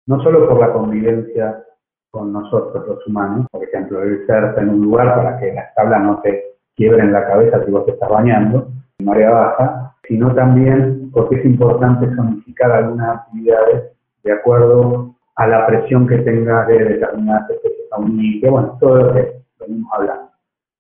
No 0.07 0.21
solo 0.23 0.49
por 0.49 0.59
la 0.59 0.73
convivencia 0.73 1.63
con 2.11 2.33
nosotros 2.33 2.87
los 2.87 3.07
humanos, 3.07 3.47
por 3.51 3.63
ejemplo, 3.63 4.03
el 4.03 4.27
ser 4.27 4.55
en 4.59 4.71
un 4.71 4.83
lugar 4.83 5.15
para 5.15 5.39
que 5.39 5.53
las 5.53 5.75
tablas 5.75 6.03
no 6.03 6.21
te 6.21 6.57
quiebren 6.75 7.13
la 7.13 7.27
cabeza 7.27 7.65
si 7.65 7.71
vos 7.71 7.85
te 7.87 7.93
estás 7.93 8.09
bañando 8.09 8.69
en 8.99 9.07
marea 9.07 9.31
baja, 9.31 9.95
sino 10.07 10.35
también 10.35 11.11
porque 11.13 11.37
es 11.37 11.45
importante 11.45 12.07
zonificar 12.15 12.73
algunas 12.73 13.19
actividades 13.19 13.93
de 14.23 14.33
acuerdo 14.33 15.15
a 15.37 15.47
la 15.47 15.67
presión 15.67 16.07
que 16.07 16.19
tenga 16.19 16.65
de 16.67 16.85
determinadas 16.85 17.49
especies 17.51 17.89
faunísticas, 17.91 18.51
bueno, 18.51 18.77
todo 18.81 18.97
lo 18.97 19.15
que 19.15 19.43
venimos 19.61 19.93
hablando. 19.93 20.31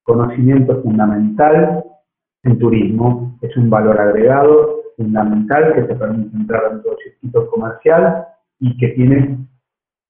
conocimiento 0.02 0.82
fundamental 0.82 1.84
en 2.42 2.58
turismo, 2.58 3.38
es 3.42 3.56
un 3.56 3.70
valor 3.70 4.00
agregado 4.00 4.78
fundamental 4.96 5.74
que 5.74 5.82
te 5.82 5.94
permite 5.94 6.36
entrar 6.36 6.62
en 6.72 6.82
todo 6.82 6.96
circuito 7.02 7.48
comercial 7.50 8.26
y 8.58 8.76
que 8.78 8.88
tiene, 8.88 9.38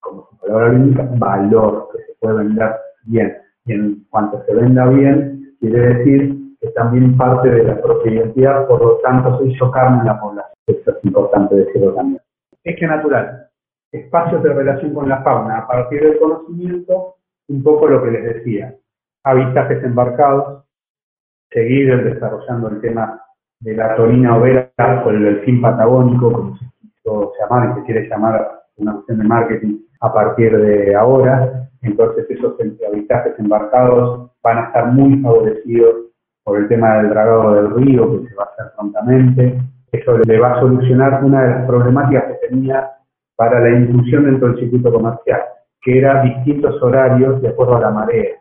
como 0.09 0.29
su 0.31 0.37
palabra 0.39 0.75
indica, 0.75 1.09
valor, 1.17 1.89
que 1.93 1.99
se 2.05 2.15
puede 2.21 2.37
vender 2.39 2.75
bien. 3.05 3.37
Y 3.67 3.73
en 3.73 4.07
cuanto 4.11 4.43
se 4.45 4.55
venda 4.55 4.87
bien, 4.87 5.55
quiere 5.61 5.95
decir 5.95 6.39
que 6.61 6.69
también 6.71 7.17
parte 7.17 7.49
de 7.51 7.65
la 7.65 7.81
propia 7.81 8.13
identidad, 8.13 8.67
por 8.67 8.83
lo 8.83 8.97
tanto 8.99 9.39
se 9.39 9.47
hizo 9.47 9.71
carne 9.71 10.01
en 10.01 10.07
la 10.07 10.21
población. 10.21 10.55
Eso 10.67 10.91
es 10.91 11.05
importante 11.05 11.55
decirlo 11.55 11.95
también. 11.95 12.21
Eje 12.65 12.87
natural, 12.87 13.49
espacios 13.93 14.43
de 14.43 14.53
relación 14.53 14.93
con 14.95 15.09
la 15.09 15.23
fauna, 15.23 15.59
a 15.59 15.67
partir 15.67 16.03
del 16.03 16.19
conocimiento, 16.19 17.17
un 17.49 17.63
poco 17.63 17.87
lo 17.87 18.03
que 18.03 18.11
les 18.11 18.25
decía, 18.35 18.75
habitajes 19.25 19.83
embarcados, 19.85 20.65
seguir 21.51 22.05
desarrollando 22.05 22.69
el 22.69 22.81
tema 22.81 23.23
de 23.61 23.75
la 23.75 23.97
tonina 23.97 24.37
overa 24.37 24.71
con 25.03 25.17
el 25.17 25.25
delfín 25.25 25.61
patagónico, 25.61 26.33
como 26.33 26.57
se 26.57 26.67
quiso 26.81 27.33
llamar 27.41 27.71
y 27.71 27.81
se 27.81 27.87
quiere 27.87 28.09
llamar 28.09 28.58
una 28.79 28.97
opción 28.97 29.19
de 29.19 29.25
marketing 29.25 29.79
a 30.01 30.13
partir 30.13 30.57
de 30.57 30.95
ahora. 30.95 31.69
Entonces 31.83 32.27
esos 32.31 32.55
habitajes 32.87 33.39
embarcados 33.39 34.31
van 34.43 34.59
a 34.59 34.65
estar 34.65 34.93
muy 34.93 35.21
favorecidos 35.21 35.95
por 36.45 36.59
el 36.59 36.69
tema 36.69 36.97
del 36.97 37.11
dragado 37.11 37.55
del 37.55 37.71
río 37.75 38.11
que 38.11 38.29
se 38.29 38.35
va 38.35 38.45
a 38.45 38.47
hacer 38.47 38.73
prontamente. 38.77 39.61
Eso 39.93 40.19
le 40.19 40.39
va 40.39 40.55
a 40.55 40.61
solucionar 40.61 41.23
una 41.23 41.43
de 41.43 41.51
las 41.51 41.67
problemáticas 41.67 42.25
que 42.25 42.49
tenía 42.49 42.91
para 43.37 43.61
la 43.61 43.71
inclusión 43.71 44.25
dentro 44.25 44.49
del 44.49 44.59
circuito 44.59 44.93
comercial, 44.93 45.41
que 45.81 45.99
era 45.99 46.23
distintos 46.23 46.83
horarios 46.83 47.41
de 47.41 47.49
acuerdo 47.49 47.77
a 47.77 47.81
la 47.81 47.91
marea. 47.91 48.37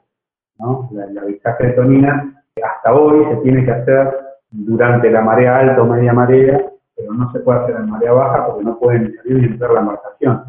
¿no? 0.58 0.90
El 0.92 1.40
de 1.60 1.74
tonina 1.74 2.44
hasta 2.64 2.94
hoy 2.94 3.26
se 3.30 3.36
tiene 3.42 3.64
que 3.64 3.72
hacer 3.72 4.12
durante 4.50 5.12
la 5.12 5.22
marea 5.22 5.60
alta 5.60 5.82
o 5.82 5.86
media 5.86 6.14
marea, 6.14 6.66
pero 6.98 7.14
no 7.14 7.32
se 7.32 7.40
puede 7.40 7.60
hacer 7.60 7.76
en 7.76 7.90
marea 7.90 8.12
baja 8.12 8.48
porque 8.48 8.64
no 8.64 8.80
pueden 8.80 9.16
salir 9.18 9.44
y 9.44 9.46
entrar 9.46 9.72
la 9.72 9.82
embarcación. 9.82 10.44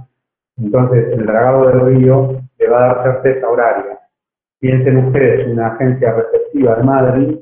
Entonces, 0.57 1.12
el 1.12 1.26
dragado 1.26 1.69
del 1.69 1.81
río 1.81 2.40
le 2.59 2.69
va 2.69 2.78
a 2.78 2.95
dar 2.95 3.02
certeza 3.05 3.49
horaria. 3.49 3.99
Piensen 4.59 4.97
ustedes, 5.07 5.47
una 5.47 5.69
agencia 5.69 6.12
receptiva 6.12 6.75
de 6.76 6.83
Madrid, 6.83 7.38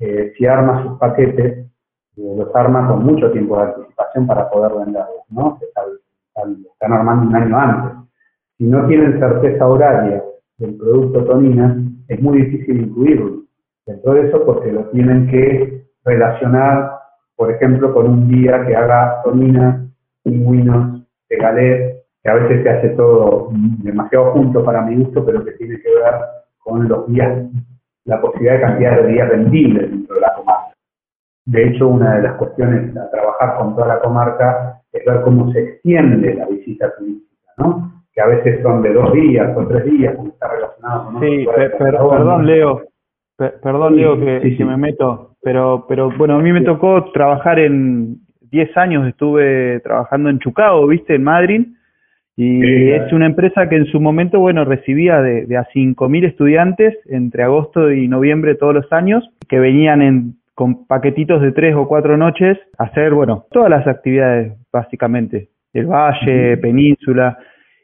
eh, 0.00 0.32
si 0.36 0.46
arma 0.46 0.82
sus 0.82 0.98
paquetes, 0.98 1.66
eh, 2.16 2.34
los 2.36 2.54
arma 2.54 2.86
con 2.88 3.04
mucho 3.04 3.30
tiempo 3.30 3.56
de 3.56 3.64
anticipación 3.64 4.26
para 4.26 4.50
poder 4.50 4.72
venderlos, 4.72 5.24
¿no? 5.30 5.58
están 5.60 6.92
armando 6.92 7.28
un 7.28 7.36
año 7.36 7.58
antes. 7.58 8.08
Si 8.58 8.64
no 8.64 8.86
tienen 8.86 9.18
certeza 9.18 9.66
horaria 9.66 10.22
del 10.58 10.76
producto 10.76 11.24
tonina, 11.24 11.76
es 12.08 12.20
muy 12.20 12.42
difícil 12.42 12.82
incluirlo. 12.82 13.42
Dentro 13.86 14.14
de 14.14 14.28
eso, 14.28 14.44
porque 14.44 14.72
lo 14.72 14.84
tienen 14.90 15.28
que 15.28 15.84
relacionar, 16.04 16.97
por 17.38 17.52
ejemplo, 17.52 17.94
con 17.94 18.10
un 18.10 18.28
día 18.28 18.66
que 18.66 18.74
haga 18.74 19.22
tonina, 19.22 19.86
pingüinos, 20.24 21.06
galet, 21.30 22.02
que 22.20 22.30
a 22.30 22.34
veces 22.34 22.64
se 22.64 22.68
hace 22.68 22.88
todo 22.90 23.50
demasiado 23.52 24.32
junto 24.32 24.64
para 24.64 24.82
mi 24.82 24.96
gusto, 24.96 25.24
pero 25.24 25.44
que 25.44 25.52
tiene 25.52 25.80
que 25.80 25.88
ver 25.88 26.14
con 26.58 26.88
los 26.88 27.06
días, 27.06 27.46
la 28.06 28.20
posibilidad 28.20 28.54
de 28.54 28.60
cantidad 28.60 29.02
de 29.02 29.12
días 29.12 29.30
vendibles 29.30 29.88
dentro 29.88 30.16
de 30.16 30.20
la 30.20 30.34
comarca. 30.34 30.74
De 31.46 31.68
hecho, 31.68 31.86
una 31.86 32.16
de 32.16 32.22
las 32.22 32.34
cuestiones 32.38 32.96
a 32.96 33.08
trabajar 33.08 33.56
con 33.56 33.76
toda 33.76 33.86
la 33.86 34.00
comarca 34.00 34.82
es 34.90 35.04
ver 35.04 35.20
cómo 35.22 35.52
se 35.52 35.60
extiende 35.60 36.34
la 36.34 36.46
visita 36.46 36.92
turística, 36.98 37.52
¿no? 37.58 38.02
Que 38.12 38.20
a 38.20 38.26
veces 38.26 38.60
son 38.64 38.82
de 38.82 38.94
dos 38.94 39.12
días 39.12 39.56
o 39.56 39.64
tres 39.68 39.84
días, 39.84 40.16
como 40.16 40.30
está 40.30 40.48
relacionado 40.48 41.04
con 41.04 41.20
Sí, 41.20 41.46
perdón, 41.78 42.46
Leo, 42.46 42.82
perdón, 43.36 43.94
Leo, 43.94 44.18
que, 44.18 44.64
me 44.64 44.76
meto, 44.76 45.36
pero, 45.42 45.86
pero 45.88 46.10
bueno, 46.16 46.36
a 46.36 46.42
mí 46.42 46.52
me 46.52 46.62
tocó 46.62 47.10
trabajar 47.12 47.58
en 47.58 48.18
10 48.50 48.76
años, 48.76 49.06
estuve 49.08 49.80
trabajando 49.80 50.30
en 50.30 50.38
Chucao, 50.38 50.86
¿viste? 50.86 51.14
En 51.14 51.24
Madrid, 51.24 51.66
y 52.36 52.90
es 52.90 53.12
una 53.12 53.26
empresa 53.26 53.68
que 53.68 53.74
en 53.74 53.86
su 53.86 54.00
momento, 54.00 54.38
bueno, 54.38 54.64
recibía 54.64 55.20
de, 55.20 55.46
de 55.46 55.56
a 55.56 55.66
5.000 55.74 56.24
estudiantes 56.24 56.96
entre 57.06 57.42
agosto 57.42 57.90
y 57.90 58.06
noviembre 58.06 58.54
todos 58.54 58.74
los 58.74 58.92
años, 58.92 59.28
que 59.48 59.58
venían 59.58 60.02
en 60.02 60.38
con 60.58 60.86
paquetitos 60.88 61.40
de 61.40 61.52
tres 61.52 61.76
o 61.76 61.86
cuatro 61.86 62.16
noches, 62.16 62.58
hacer, 62.78 63.14
bueno, 63.14 63.46
todas 63.52 63.70
las 63.70 63.86
actividades 63.86 64.54
básicamente, 64.72 65.50
el 65.72 65.86
valle, 65.86 66.56
península, 66.56 67.38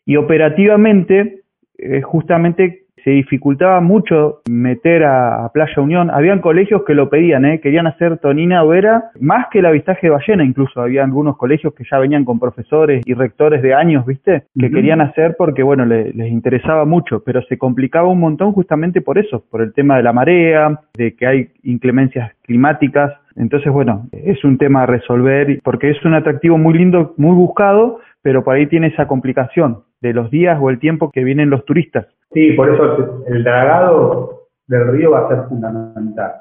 y 0.05 0.17
operativamente, 0.17 1.43
eh, 1.79 2.03
justamente 2.03 2.84
se 3.05 3.11
dificultaba 3.11 3.81
mucho 3.81 4.41
meter 4.51 5.05
a, 5.05 5.51
Playa 5.53 5.83
Unión. 5.83 6.11
Habían 6.11 6.41
colegios 6.41 6.83
que 6.85 6.95
lo 6.95 7.11
pedían, 7.11 7.45
¿eh? 7.45 7.61
querían 7.61 7.87
hacer 7.87 8.19
tonina 8.19 8.65
overa, 8.65 9.11
más 9.21 9.47
que 9.51 9.59
el 9.59 9.67
avistaje 9.67 10.07
de 10.07 10.11
ballena 10.11 10.43
incluso. 10.43 10.81
Había 10.81 11.05
algunos 11.05 11.37
colegios 11.37 11.75
que 11.75 11.85
ya 11.89 11.99
venían 11.99 12.25
con 12.25 12.41
profesores 12.41 13.03
y 13.07 13.15
rectores 13.15 13.63
de 13.63 13.75
años, 13.75 14.07
¿viste? 14.07 14.45
Que 14.59 14.71
querían 14.71 15.03
hacer 15.03 15.37
porque, 15.37 15.63
bueno, 15.63 15.85
les 15.85 16.33
interesaba 16.33 16.85
mucho, 16.87 17.23
pero 17.25 17.43
se 17.43 17.59
complicaba 17.59 18.09
un 18.09 18.21
montón 18.21 18.53
justamente 18.53 19.03
por 19.03 19.19
eso, 19.19 19.45
por 19.51 19.61
el 19.61 19.75
tema 19.75 19.97
de 19.97 20.03
la 20.03 20.13
marea, 20.13 20.81
de 20.97 21.15
que 21.15 21.27
hay 21.27 21.49
inclemencias 21.63 22.33
climáticas. 22.43 23.13
Entonces, 23.37 23.71
bueno, 23.71 24.09
es 24.13 24.43
un 24.45 24.57
tema 24.59 24.83
a 24.83 24.87
resolver 24.87 25.61
porque 25.63 25.91
es 25.91 26.05
un 26.05 26.15
atractivo 26.15 26.57
muy 26.57 26.75
lindo, 26.75 27.15
muy 27.19 27.35
buscado, 27.35 28.01
pero 28.23 28.43
por 28.43 28.57
ahí 28.57 28.67
tiene 28.67 28.89
esa 28.89 29.07
complicación 29.07 29.81
de 30.01 30.13
los 30.13 30.31
días 30.31 30.59
o 30.61 30.71
el 30.71 30.79
tiempo 30.79 31.11
que 31.11 31.25
vienen 31.25 31.51
los 31.51 31.65
turistas. 31.65 32.07
Sí, 32.35 32.53
por 32.53 32.69
eso 32.69 33.23
el 33.27 33.45
dragado 33.45 34.49
del 34.67 34.89
río 34.89 35.13
va 35.13 35.21
a 35.21 35.29
ser 35.29 35.45
fundamental. 35.49 36.33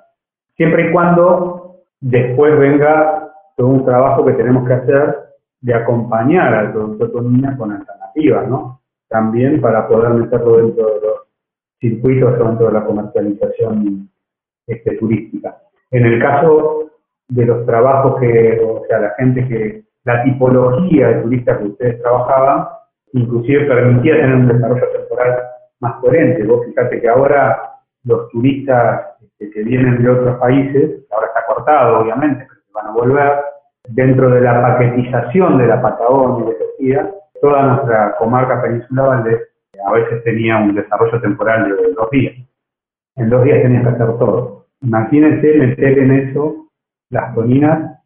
Siempre 0.58 0.90
y 0.90 0.92
cuando 0.92 1.84
después 2.02 2.58
venga 2.58 3.32
todo 3.56 3.68
un 3.68 3.86
trabajo 3.86 4.26
que 4.26 4.34
tenemos 4.34 4.68
que 4.68 4.74
hacer 4.74 5.20
de 5.62 5.74
acompañar 5.74 6.54
al 6.54 6.74
producto 6.74 7.12
tonina 7.12 7.56
con 7.58 7.72
alternativas, 7.72 8.48
¿no? 8.50 8.82
También 9.08 9.62
para 9.62 9.88
poder 9.88 10.10
meterlo 10.16 10.58
dentro 10.58 10.86
de 10.88 11.02
los 11.02 11.14
circuitos 11.80 12.40
o 12.40 12.44
dentro 12.44 12.68
de 12.68 12.74
la 12.74 12.86
comercialización 12.86 14.10
este, 14.68 14.98
turística. 14.98 15.58
En 15.92 16.06
el 16.06 16.20
caso 16.20 16.92
de 17.28 17.46
los 17.46 17.66
trabajos 17.66 18.20
que, 18.20 18.60
o 18.66 18.84
sea, 18.88 19.00
la 19.00 19.14
gente 19.18 19.48
que, 19.48 19.84
la 20.04 20.24
tipología 20.24 21.08
de 21.10 21.22
turistas 21.22 21.60
que 21.60 21.66
ustedes 21.66 22.02
trabajaban, 22.02 22.68
inclusive 23.14 23.66
permitía 23.66 24.16
tener 24.16 24.36
un 24.36 24.48
desarrollo 24.48 25.03
más 25.84 26.00
coherente. 26.00 26.44
Vos 26.46 26.66
fíjate 26.66 27.00
que 27.02 27.10
ahora 27.10 27.62
los 28.06 28.30
turistas 28.30 29.18
este, 29.22 29.52
que 29.52 29.64
vienen 29.64 30.02
de 30.02 30.10
otros 30.10 30.40
países, 30.40 31.06
ahora 31.12 31.28
está 31.28 31.46
cortado 31.46 32.00
obviamente, 32.00 32.48
pero 32.48 32.62
van 32.74 32.88
a 32.88 32.92
volver, 32.92 33.32
dentro 33.90 34.30
de 34.30 34.42
la 34.42 34.62
paquetización 34.62 35.58
de 35.58 35.68
la 35.68 35.82
Patagonia, 35.82 36.46
les 36.50 36.60
decía, 36.60 37.12
toda 37.42 37.62
nuestra 37.64 38.16
comarca 38.16 38.62
peninsular 38.62 39.08
Valdés 39.08 39.42
a 39.86 39.92
veces 39.92 40.24
tenía 40.24 40.58
un 40.58 40.76
desarrollo 40.76 41.20
temporal 41.20 41.76
de 41.76 41.92
dos 41.94 42.10
días. 42.10 42.36
En 43.18 43.30
dos 43.30 43.44
días 43.44 43.62
tenías 43.62 43.84
que 43.84 43.90
hacer 43.90 44.18
todo. 44.18 44.68
Imagínense 44.82 45.58
meter 45.58 46.00
en 46.00 46.12
eso 46.12 46.68
las 47.10 47.36
toninas 47.36 48.00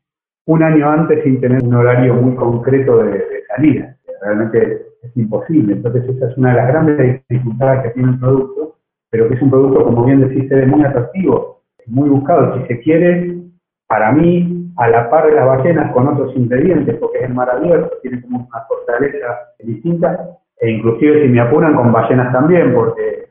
un 0.47 0.63
año 0.63 0.89
antes 0.89 1.23
sin 1.23 1.39
tener 1.39 1.63
un 1.63 1.75
horario 1.75 2.15
muy 2.15 2.35
concreto 2.35 3.03
de, 3.03 3.11
de 3.11 3.43
salida. 3.47 3.95
Realmente 4.21 4.86
es 5.07 5.17
imposible. 5.17 5.73
Entonces 5.73 6.07
esa 6.09 6.29
es 6.29 6.37
una 6.37 6.49
de 6.51 6.55
las 6.55 6.67
grandes 6.67 7.21
dificultades 7.29 7.83
que 7.83 7.89
tiene 7.91 8.11
el 8.11 8.19
producto, 8.19 8.75
pero 9.09 9.27
que 9.27 9.35
es 9.35 9.41
un 9.41 9.49
producto, 9.49 9.83
como 9.83 10.05
bien 10.05 10.21
decís, 10.21 10.51
es 10.51 10.67
muy 10.67 10.83
atractivo, 10.83 11.61
muy 11.87 12.09
buscado. 12.09 12.57
Si 12.57 12.67
se 12.67 12.79
quiere, 12.81 13.37
para 13.87 14.11
mí, 14.11 14.71
a 14.77 14.87
la 14.89 15.09
par 15.09 15.25
de 15.27 15.33
las 15.33 15.47
ballenas 15.47 15.91
con 15.93 16.07
otros 16.07 16.35
ingredientes, 16.35 16.95
porque 16.97 17.19
es 17.19 17.23
el 17.25 17.33
mar 17.33 17.49
abierto, 17.49 17.97
tiene 18.01 18.21
como 18.21 18.47
una 18.47 18.61
fortaleza 18.67 19.53
distinta, 19.59 20.37
e 20.59 20.71
inclusive 20.71 21.23
si 21.23 21.29
me 21.29 21.39
apuran 21.39 21.75
con 21.75 21.91
ballenas 21.91 22.31
también, 22.31 22.73
porque 22.73 23.29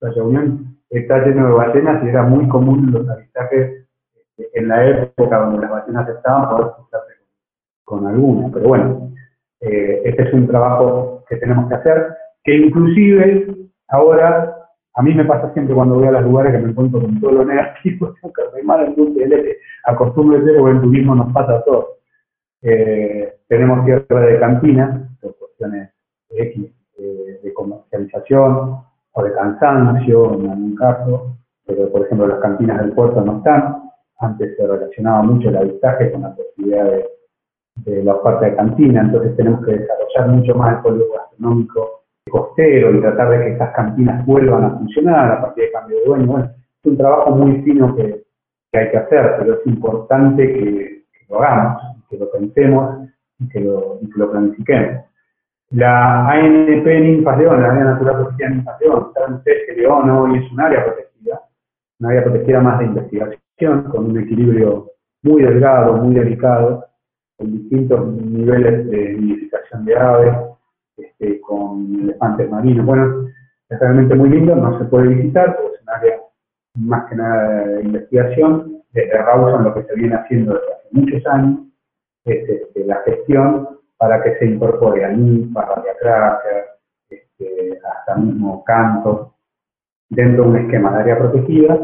la 0.00 0.10
reunión 0.10 0.76
está 0.88 1.24
lleno 1.24 1.46
de 1.46 1.52
ballenas 1.52 2.04
y 2.04 2.08
era 2.08 2.22
muy 2.22 2.48
común 2.48 2.90
los 2.90 3.08
avistajes 3.08 3.86
en 4.54 4.68
la 4.68 4.86
época 4.86 5.38
donde 5.38 5.60
las 5.60 5.70
ballenas 5.70 6.08
estaban 6.08 6.48
poder 6.48 6.72
con, 7.84 8.06
algunas. 8.06 8.52
Pero 8.52 8.68
bueno, 8.68 9.12
eh, 9.60 10.02
este 10.04 10.22
es 10.22 10.32
un 10.32 10.46
trabajo 10.46 11.24
que 11.28 11.36
tenemos 11.36 11.68
que 11.68 11.74
hacer, 11.74 12.14
que 12.42 12.56
inclusive 12.56 13.54
ahora, 13.88 14.56
a 14.94 15.02
mí 15.02 15.14
me 15.14 15.24
pasa 15.24 15.52
siempre 15.52 15.74
cuando 15.74 15.96
voy 15.96 16.06
a 16.06 16.12
los 16.12 16.24
lugares 16.24 16.52
que 16.52 16.58
me 16.58 16.70
encuentro 16.70 17.00
con 17.00 17.20
todo 17.20 17.32
lo 17.32 17.44
negativo, 17.44 18.14
que 18.22 18.60
el 18.60 18.94
dulce 18.94 19.20
de 19.20 19.26
leche, 19.26 19.56
acostúmbrese 19.84 20.54
porque 20.54 20.76
el 20.76 20.82
turismo 20.82 21.14
nos 21.14 21.32
pasa 21.32 21.56
a 21.56 21.64
todos. 21.64 21.86
Eh, 22.62 23.34
tenemos 23.48 23.84
cierre 23.84 24.32
de 24.32 24.38
cantina, 24.38 25.08
por 25.20 25.36
cuestiones 25.36 25.90
X 26.30 26.70
eh, 26.98 27.40
de 27.42 27.52
comercialización 27.54 28.76
o 29.12 29.22
de 29.22 29.32
cansancio 29.32 30.34
en 30.34 30.50
algún 30.50 30.74
caso, 30.76 31.36
pero 31.66 31.90
por 31.90 32.02
ejemplo 32.02 32.26
las 32.26 32.40
cantinas 32.40 32.80
del 32.80 32.92
puerto 32.92 33.20
no 33.20 33.38
están. 33.38 33.82
Antes 34.18 34.56
se 34.56 34.66
relacionaba 34.66 35.22
mucho 35.22 35.48
el 35.48 35.56
avistaje 35.56 36.12
con 36.12 36.22
la 36.22 36.34
posibilidad 36.34 36.84
de 36.84 37.19
de 37.84 38.04
la 38.04 38.14
oferta 38.14 38.46
de 38.46 38.56
cantina, 38.56 39.02
entonces 39.02 39.36
tenemos 39.36 39.64
que 39.64 39.72
desarrollar 39.72 40.28
mucho 40.28 40.54
más 40.54 40.76
el 40.76 40.82
polígono 40.82 41.14
gastronómico 41.14 42.00
costero 42.30 42.94
y 42.94 43.00
tratar 43.00 43.30
de 43.30 43.44
que 43.44 43.52
estas 43.52 43.74
cantinas 43.74 44.24
vuelvan 44.24 44.64
a 44.64 44.70
funcionar 44.78 45.32
a 45.32 45.40
partir 45.42 45.64
de 45.64 45.72
cambio 45.72 45.98
de 45.98 46.04
dueño. 46.04 46.26
Bueno, 46.26 46.44
Es 46.46 46.90
un 46.90 46.96
trabajo 46.96 47.30
muy 47.32 47.62
fino 47.62 47.94
que, 47.94 48.22
hay 48.72 48.90
que 48.90 48.96
hacer, 48.96 49.34
pero 49.38 49.54
es 49.54 49.66
importante 49.66 50.52
que, 50.52 51.04
lo 51.28 51.42
hagamos, 51.42 51.82
que 52.08 52.16
lo 52.16 52.30
pensemos 52.30 53.08
y 53.38 53.48
que 53.48 53.60
lo, 53.60 53.98
planifiquemos. 54.30 55.04
La 55.70 56.28
ANP 56.28 56.86
Ninfas 56.86 57.38
León, 57.38 57.62
la 57.62 57.70
área 57.70 57.84
natural 57.84 58.16
protegida 58.16 58.48
Ninfas 58.48 58.80
León, 58.80 59.10
saben 59.14 59.34
ustedes 59.34 59.58
que 59.66 59.80
León 59.80 60.10
hoy 60.10 60.38
es 60.38 60.52
un 60.52 60.60
área 60.60 60.84
protegida, 60.84 61.40
una 62.00 62.08
área 62.10 62.24
protegida 62.24 62.60
más 62.60 62.78
de 62.78 62.84
investigación, 62.86 63.84
con 63.90 64.10
un 64.10 64.18
equilibrio 64.18 64.90
muy 65.22 65.42
delgado, 65.42 65.94
muy 65.94 66.14
delicado, 66.14 66.86
con 67.40 67.52
distintos 67.52 68.06
niveles 68.06 68.86
de 68.90 69.14
nidificación 69.14 69.86
de 69.86 69.96
aves, 69.96 70.36
este, 70.98 71.40
con 71.40 72.00
elefantes 72.02 72.50
marinos. 72.50 72.84
Bueno, 72.84 73.28
es 73.70 73.80
realmente 73.80 74.14
muy 74.14 74.28
lindo, 74.28 74.54
no 74.54 74.78
se 74.78 74.84
puede 74.84 75.08
visitar, 75.08 75.56
porque 75.56 75.76
es 75.76 75.82
un 75.82 75.88
área 75.88 76.20
más 76.74 77.08
que 77.08 77.16
nada 77.16 77.64
de 77.64 77.82
investigación. 77.82 78.82
Desde 78.92 79.16
Rawson 79.16 79.64
lo 79.64 79.74
que 79.74 79.84
se 79.84 79.94
viene 79.94 80.16
haciendo 80.16 80.52
desde 80.52 80.72
hace 80.72 80.88
muchos 80.90 81.26
años 81.26 81.60
es 82.26 82.48
este, 82.48 82.84
la 82.84 82.96
gestión 83.06 83.68
para 83.96 84.22
que 84.22 84.36
se 84.36 84.46
incorpore 84.46 85.04
a 85.04 85.08
ninfa, 85.08 85.60
a 85.62 86.38
este, 87.08 87.78
hasta 87.82 88.16
mismo 88.16 88.62
canto, 88.64 89.34
dentro 90.10 90.44
de 90.44 90.50
un 90.50 90.56
esquema 90.58 90.92
de 90.92 91.00
área 91.00 91.18
protegida, 91.18 91.78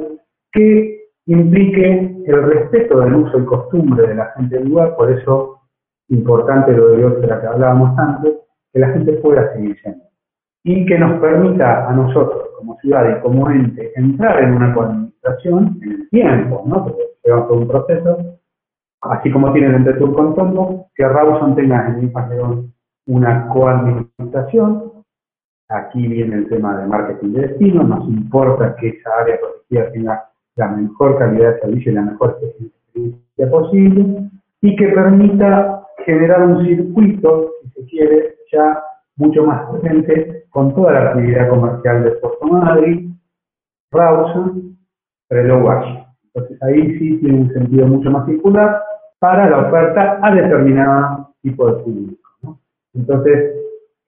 que 0.53 0.96
implique 1.27 2.23
el 2.25 2.43
respeto 2.43 3.01
del 3.01 3.15
uso 3.15 3.39
y 3.39 3.45
costumbre 3.45 4.07
de 4.07 4.15
la 4.15 4.27
gente 4.37 4.57
del 4.59 4.69
lugar, 4.69 4.97
por 4.97 5.11
eso 5.11 5.61
importante 6.09 6.73
lo 6.73 6.89
de 6.91 7.27
la 7.27 7.41
que 7.41 7.47
hablábamos 7.47 7.99
antes, 7.99 8.35
que 8.73 8.79
la 8.79 8.91
gente 8.91 9.13
pueda 9.15 9.53
seguir 9.53 9.77
siendo. 9.81 10.05
Y 10.65 10.87
que 10.87 10.99
nos 10.99 11.21
permita 11.21 11.89
a 11.89 11.93
nosotros, 11.93 12.49
como 12.59 12.77
ciudad 12.79 13.19
y 13.19 13.21
como 13.23 13.51
ente, 13.51 13.93
entrar 13.97 14.43
en 14.43 14.55
una 14.55 14.75
coadministración 14.75 15.79
en 15.83 15.93
el 15.93 16.09
tiempo, 16.11 16.65
¿no? 16.67 16.85
Porque 16.85 17.03
lleva 17.25 17.47
todo 17.47 17.59
un 17.59 17.69
proceso, 17.69 18.39
así 19.03 19.31
como 19.31 19.53
tienen 19.53 19.75
entre 19.75 19.95
tú 19.95 20.13
con 20.13 20.35
que 20.95 21.09
Rawson 21.09 21.55
tenga 21.55 21.89
en 21.89 22.13
León 22.31 22.73
una 23.07 23.49
coadministración. 23.49 24.93
Aquí 25.69 26.07
viene 26.07 26.37
el 26.37 26.49
tema 26.49 26.81
de 26.81 26.87
marketing 26.87 27.33
de 27.33 27.49
destino, 27.49 27.83
nos 27.83 28.09
importa 28.09 28.77
que 28.77 28.89
esa 28.89 29.11
área 29.21 29.37
protegida 29.41 29.91
tenga 29.93 30.26
la 30.57 30.69
mejor 30.69 31.19
calidad 31.19 31.55
de 31.55 31.61
servicio 31.61 31.93
y 31.93 31.95
la 31.95 32.03
mejor 32.03 32.39
experiencia 32.43 33.51
posible, 33.51 34.31
y 34.63 34.77
que 34.77 34.89
permita 34.89 35.83
generar 36.05 36.47
un 36.47 36.65
circuito, 36.67 37.53
si 37.63 37.71
se 37.71 37.87
quiere, 37.87 38.35
ya 38.53 38.83
mucho 39.17 39.45
más 39.45 39.71
presente 39.71 40.45
con 40.51 40.75
toda 40.75 40.93
la 40.93 41.11
actividad 41.11 41.49
comercial 41.49 42.05
de 42.05 42.11
Puerto 42.13 42.47
Madrid, 42.47 43.11
Rawson, 43.91 44.77
Reloj 45.29 45.85
Entonces 46.25 46.63
ahí 46.63 46.99
sí 46.99 47.19
tiene 47.19 47.41
un 47.41 47.53
sentido 47.53 47.87
mucho 47.87 48.11
más 48.11 48.27
circular 48.27 48.83
para 49.19 49.49
la 49.51 49.69
oferta 49.69 50.19
a 50.23 50.35
determinado 50.35 51.35
tipo 51.43 51.67
de 51.67 51.83
público. 51.83 52.59
Entonces, 52.95 53.55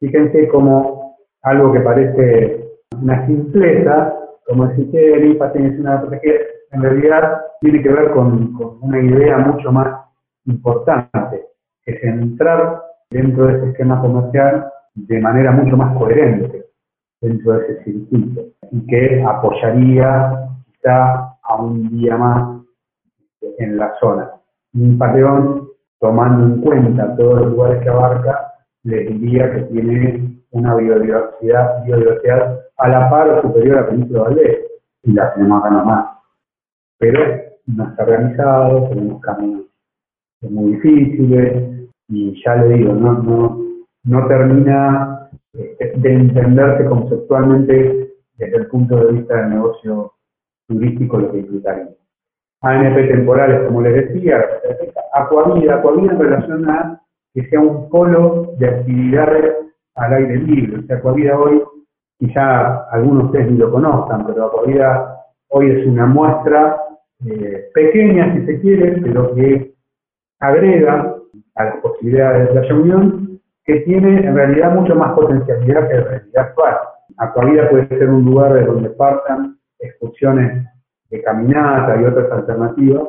fíjense 0.01 0.49
como 0.49 1.17
algo 1.43 1.73
que 1.73 1.81
parece 1.81 2.69
una 3.01 3.27
simpleza, 3.27 4.18
como 4.49 4.67
que 4.75 5.13
el 5.13 5.33
IFA 5.33 5.53
tiene 5.53 5.79
una 5.79 5.97
estrategia, 5.97 6.35
en 6.73 6.83
realidad 6.83 7.41
tiene 7.61 7.83
que 7.83 7.89
ver 7.91 8.11
con, 8.13 8.57
una 8.81 9.01
idea 9.01 9.39
mucho 9.39 9.71
más 9.71 10.07
importante, 10.47 11.45
que 11.85 11.93
es 11.93 12.03
entrar 12.03 12.83
dentro 13.11 13.47
de 13.47 13.59
ese 13.59 13.71
esquema 13.71 14.01
comercial 14.01 14.71
de 14.95 15.21
manera 15.21 15.53
mucho 15.53 15.77
más 15.77 15.97
coherente 15.97 16.65
dentro 17.21 17.53
de 17.53 17.67
ese 17.67 17.85
circuito 17.85 18.43
y 18.71 18.87
que 18.87 19.23
apoyaría 19.23 20.49
quizá 20.67 21.37
a 21.43 21.57
un 21.59 21.91
día 21.91 22.17
más 22.17 22.63
en 23.59 23.77
la 23.77 23.93
zona. 24.01 24.31
Un 24.75 24.97
patrón, 24.97 25.69
tomando 26.01 26.47
en 26.47 26.63
cuenta 26.63 27.17
todos 27.17 27.41
los 27.41 27.51
lugares 27.53 27.83
que 27.83 27.89
abarca, 27.91 28.53
les 28.85 29.09
diría 29.09 29.53
que 29.53 29.63
tiene 29.63 30.43
una 30.53 30.75
biodiversidad, 30.75 31.85
biodiversidad 31.85 32.61
a 32.79 32.88
la 32.88 33.11
par 33.11 33.43
superior 33.43 33.79
a 33.79 33.88
Península 33.88 34.23
Valdés, 34.23 34.59
y 35.03 35.12
la 35.12 35.35
tenemos 35.35 35.61
acá 35.61 35.71
nomás. 35.71 36.07
Pero 36.99 37.21
no 37.67 37.85
está 37.88 38.03
organizado, 38.03 38.88
tenemos 38.88 39.21
caminos 39.21 39.67
muy 40.43 40.75
difíciles, 40.75 41.88
y 42.09 42.43
ya 42.45 42.57
le 42.57 42.75
digo, 42.75 42.93
no, 42.95 43.14
no, 43.23 43.62
no 44.05 44.27
termina 44.29 45.29
eh, 45.55 45.93
de 45.97 46.12
entenderse 46.12 46.85
conceptualmente 46.87 48.14
desde 48.37 48.57
el 48.57 48.67
punto 48.69 48.97
de 48.97 49.12
vista 49.12 49.37
del 49.37 49.51
negocio 49.51 50.12
turístico 50.69 51.19
lo 51.19 51.33
que 51.33 51.38
implicaría. 51.38 51.88
ANP 52.61 53.09
temporales, 53.09 53.67
como 53.67 53.83
les 53.83 54.09
decía, 54.09 54.45
Acuavida, 55.14 55.77
Acuavida 55.77 56.12
en 56.12 56.19
relación 56.19 56.71
a 56.71 57.01
que 57.35 57.49
sea 57.49 57.61
un 57.61 57.88
polo 57.88 58.55
de 58.59 58.67
actividades 58.67 59.55
al 59.95 60.12
aire 60.12 60.37
libre. 60.38 60.81
O 60.81 60.87
sea, 60.87 60.97
Acuavida 60.97 61.38
hoy, 61.38 61.62
quizá 62.19 62.89
algunos 62.91 63.25
de 63.25 63.27
ustedes 63.27 63.53
ni 63.53 63.59
lo 63.59 63.71
conozcan, 63.71 64.27
pero 64.27 64.47
Acuavida 64.47 65.25
hoy 65.49 65.71
es 65.71 65.87
una 65.87 66.07
muestra 66.07 66.81
eh, 67.27 67.69
pequeña, 67.75 68.35
si 68.35 68.47
se 68.47 68.61
quiere, 68.61 69.01
pero 69.03 69.35
que 69.35 69.75
agrega 70.41 71.17
a 71.55 71.65
las 71.65 71.77
posibilidades 71.79 72.49
de 72.49 72.55
la 72.55 72.63
reunión, 72.63 73.41
que 73.65 73.81
tiene 73.81 74.27
en 74.27 74.35
realidad 74.35 74.75
mucho 74.75 74.95
más 74.95 75.13
potencialidad 75.13 75.89
que 75.89 75.95
la 75.95 76.05
realidad 76.05 76.45
actual. 76.45 76.77
Acuavida 77.19 77.69
puede 77.71 77.89
ser 77.89 78.09
un 78.09 78.25
lugar 78.25 78.55
de 78.55 78.65
donde 78.65 78.91
partan 78.91 79.59
excursiones 79.79 80.67
de 81.11 81.23
caminata 81.23 82.01
y 82.01 82.05
otras 82.05 82.31
alternativas 82.31 83.03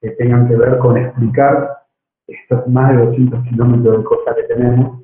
que 0.00 0.10
tengan 0.10 0.48
que 0.48 0.56
ver 0.56 0.78
con 0.78 0.96
explicar 0.96 1.78
estos 2.26 2.66
más 2.68 2.90
de 2.90 3.04
200 3.04 3.44
kilómetros 3.44 3.98
de 3.98 4.04
costa 4.04 4.34
que 4.34 4.42
tenemos 4.44 5.02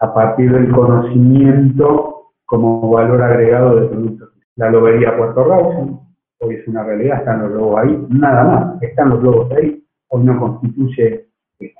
a 0.00 0.14
partir 0.14 0.52
del 0.52 0.70
conocimiento 0.70 2.17
como 2.48 2.90
valor 2.90 3.22
agregado 3.22 3.76
de 3.76 3.86
productos. 3.88 4.30
La 4.56 4.70
lobería 4.70 5.16
Puerto 5.16 5.44
Rawson, 5.44 6.00
hoy 6.40 6.54
es 6.54 6.66
una 6.66 6.82
realidad, 6.82 7.18
están 7.18 7.42
los 7.42 7.52
lobos 7.52 7.78
ahí, 7.78 8.06
nada 8.08 8.44
más, 8.44 8.82
están 8.82 9.10
los 9.10 9.22
lobos 9.22 9.52
ahí, 9.52 9.84
hoy 10.08 10.24
no 10.24 10.40
constituye 10.40 11.26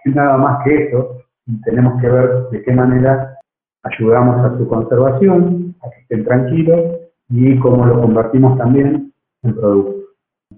nada 0.04 0.36
más 0.36 0.62
que 0.64 0.84
eso, 0.84 1.16
y 1.46 1.60
tenemos 1.62 2.00
que 2.00 2.08
ver 2.08 2.50
de 2.50 2.62
qué 2.62 2.72
manera 2.72 3.38
ayudamos 3.82 4.44
a 4.44 4.58
su 4.58 4.68
conservación, 4.68 5.74
a 5.82 5.90
que 5.90 6.00
estén 6.02 6.24
tranquilos 6.24 6.98
y 7.30 7.58
cómo 7.60 7.86
lo 7.86 8.00
convertimos 8.02 8.58
también 8.58 9.12
en 9.42 9.54
productos 9.54 9.98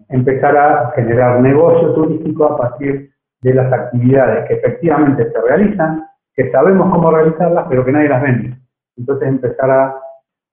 empezar 0.09 0.57
a 0.57 0.93
generar 0.95 1.41
negocio 1.41 1.93
turístico 1.95 2.45
a 2.45 2.57
partir 2.57 3.11
de 3.43 3.55
las 3.55 3.73
actividades 3.73 4.47
que 4.49 4.55
efectivamente 4.55 5.31
se 5.31 5.41
realizan, 5.41 6.05
que 6.35 6.51
sabemos 6.51 6.91
cómo 6.93 7.11
realizarlas, 7.11 7.67
pero 7.69 7.85
que 7.85 7.93
nadie 7.93 8.09
las 8.09 8.23
vende. 8.23 8.60
Entonces 8.97 9.29
empezar 9.29 9.71
a, 9.71 9.97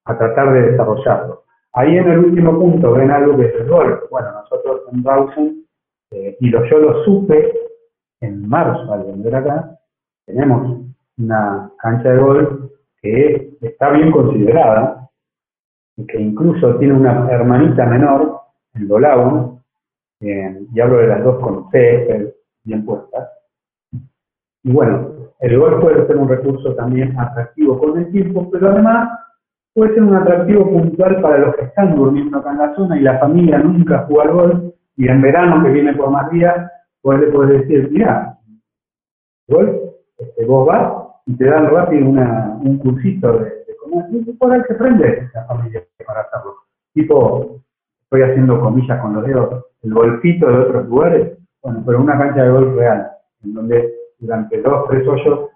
tratar 0.06 0.54
de 0.54 0.72
desarrollarlo. 0.72 1.44
Ahí 1.74 1.98
en 1.98 2.10
el 2.10 2.20
último 2.20 2.58
punto 2.58 2.94
ven 2.94 3.12
algo 3.12 3.36
que 3.36 3.46
es 3.48 3.56
el 3.56 3.68
golf. 3.68 4.10
Bueno, 4.10 4.32
nosotros 4.32 4.84
en 4.92 5.04
Rawson, 5.04 5.66
eh, 6.12 6.38
y 6.40 6.50
lo, 6.50 6.64
yo 6.66 6.80
lo 6.80 7.04
supe 7.04 7.52
en 8.22 8.48
marzo 8.48 8.92
al 8.94 9.04
vender 9.04 9.36
acá, 9.36 9.78
tenemos 10.26 10.82
una 11.18 11.70
cancha 11.78 12.10
de 12.10 12.18
golf 12.20 12.72
que 13.02 13.58
está 13.62 13.90
bien 13.92 14.12
considerada, 14.12 15.08
y 15.98 16.06
que 16.06 16.20
incluso 16.20 16.78
tiene 16.78 16.94
una 16.94 17.30
hermanita 17.30 17.86
menor 17.86 18.42
el 18.76 18.88
Dolabon, 18.88 19.64
eh, 20.22 20.66
y 20.74 20.80
hablo 20.80 20.98
de 20.98 21.08
las 21.08 21.24
dos 21.24 21.40
con 21.40 21.70
C 21.72 22.34
bien 22.64 22.86
puestas. 22.86 23.30
Y 24.64 24.72
bueno, 24.72 25.27
el 25.40 25.60
golf 25.60 25.82
puede 25.82 26.08
ser 26.08 26.18
un 26.18 26.30
recurso 26.30 26.74
también 26.76 27.18
atractivo 27.20 27.80
con 27.80 27.98
el 27.98 28.12
tiempo, 28.12 28.50
pero 28.52 28.70
además 28.70 29.10
puede 29.74 29.94
ser 29.94 30.04
un 30.04 30.16
atractivo 30.16 30.70
puntual 30.70 31.22
para 31.22 31.38
los 31.38 31.56
que 31.56 31.66
están 31.66 31.96
durmiendo 31.96 32.38
acá 32.38 32.52
en 32.52 32.58
la 32.58 32.76
zona 32.76 32.98
y 32.98 33.02
la 33.02 33.20
familia 33.20 33.60
nunca 33.60 34.06
juega 34.08 34.24
al 34.24 34.34
golf, 34.34 34.74
y 34.96 35.08
en 35.08 35.22
verano 35.22 35.64
que 35.64 35.70
viene 35.70 35.94
por 35.94 36.10
más 36.10 36.32
días, 36.32 36.72
pues 37.02 37.20
le 37.20 37.28
puedes 37.28 37.62
decir, 37.62 37.90
mira, 37.92 38.38
golf, 39.48 39.70
este, 40.18 40.46
vos 40.46 40.66
vas 40.66 41.04
y 41.28 41.36
te 41.36 41.46
dan 41.46 41.70
rápido 41.70 42.10
una, 42.10 42.58
un 42.60 42.80
cursito 42.80 43.34
de, 43.34 43.46
de 43.46 43.76
cómo 43.80 44.08
por 44.40 44.52
ahí 44.52 44.62
se 44.68 44.74
prende 44.74 45.30
la 45.34 45.46
familia 45.46 45.84
para 46.06 46.22
hacerlo. 46.22 46.56
Tipo, 46.94 47.62
estoy 48.02 48.22
haciendo 48.24 48.60
comillas 48.60 49.00
con 49.00 49.14
los 49.14 49.26
dedos, 49.28 49.66
el 49.84 49.94
golfito 49.94 50.48
de 50.48 50.58
otros 50.58 50.88
lugares, 50.88 51.38
bueno, 51.62 51.84
pero 51.86 52.02
una 52.02 52.18
cancha 52.18 52.44
de 52.44 52.50
golf 52.50 52.76
real, 52.76 53.12
en 53.44 53.54
donde 53.54 53.97
durante 54.20 54.62
dos, 54.62 54.88
tres 54.90 55.08
hoyos 55.08 55.50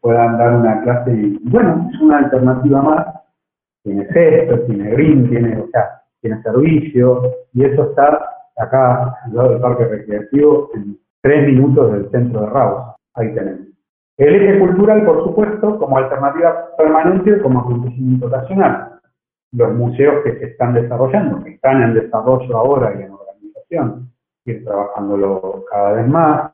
puedan 0.00 0.38
dar 0.38 0.54
una 0.54 0.82
clase 0.82 1.12
y, 1.12 1.38
bueno, 1.50 1.88
es 1.92 2.00
una 2.00 2.18
alternativa 2.18 2.82
más, 2.82 3.06
tiene 3.82 4.06
cesto, 4.12 4.60
tiene 4.66 4.90
green, 4.90 5.28
tiene, 5.28 5.60
o 5.60 5.68
sea, 5.68 6.02
tiene 6.20 6.42
servicio, 6.42 7.22
y 7.54 7.64
eso 7.64 7.90
está 7.90 8.20
acá 8.56 9.14
al 9.24 9.34
lado 9.34 9.50
del 9.50 9.60
parque 9.60 9.84
recreativo 9.84 10.70
en 10.74 10.98
tres 11.22 11.46
minutos 11.46 11.92
del 11.92 12.10
centro 12.10 12.40
de 12.40 12.46
Raus, 12.50 12.94
ahí 13.14 13.32
tenemos. 13.34 13.68
El 14.18 14.34
eje 14.34 14.58
cultural, 14.58 15.04
por 15.04 15.22
supuesto, 15.24 15.78
como 15.78 15.96
alternativa 15.96 16.76
permanente 16.76 17.40
como 17.40 17.60
acontecimiento 17.60 18.26
ocasional. 18.26 18.94
los 19.52 19.72
museos 19.74 20.22
que 20.24 20.38
se 20.38 20.44
están 20.46 20.74
desarrollando, 20.74 21.42
que 21.42 21.52
están 21.52 21.82
en 21.82 21.94
desarrollo 21.94 22.54
ahora 22.54 22.94
y 22.98 23.02
en 23.02 23.12
organización, 23.12 24.10
ir 24.44 24.64
trabajándolo 24.64 25.64
cada 25.70 25.92
vez 25.92 26.08
más, 26.08 26.50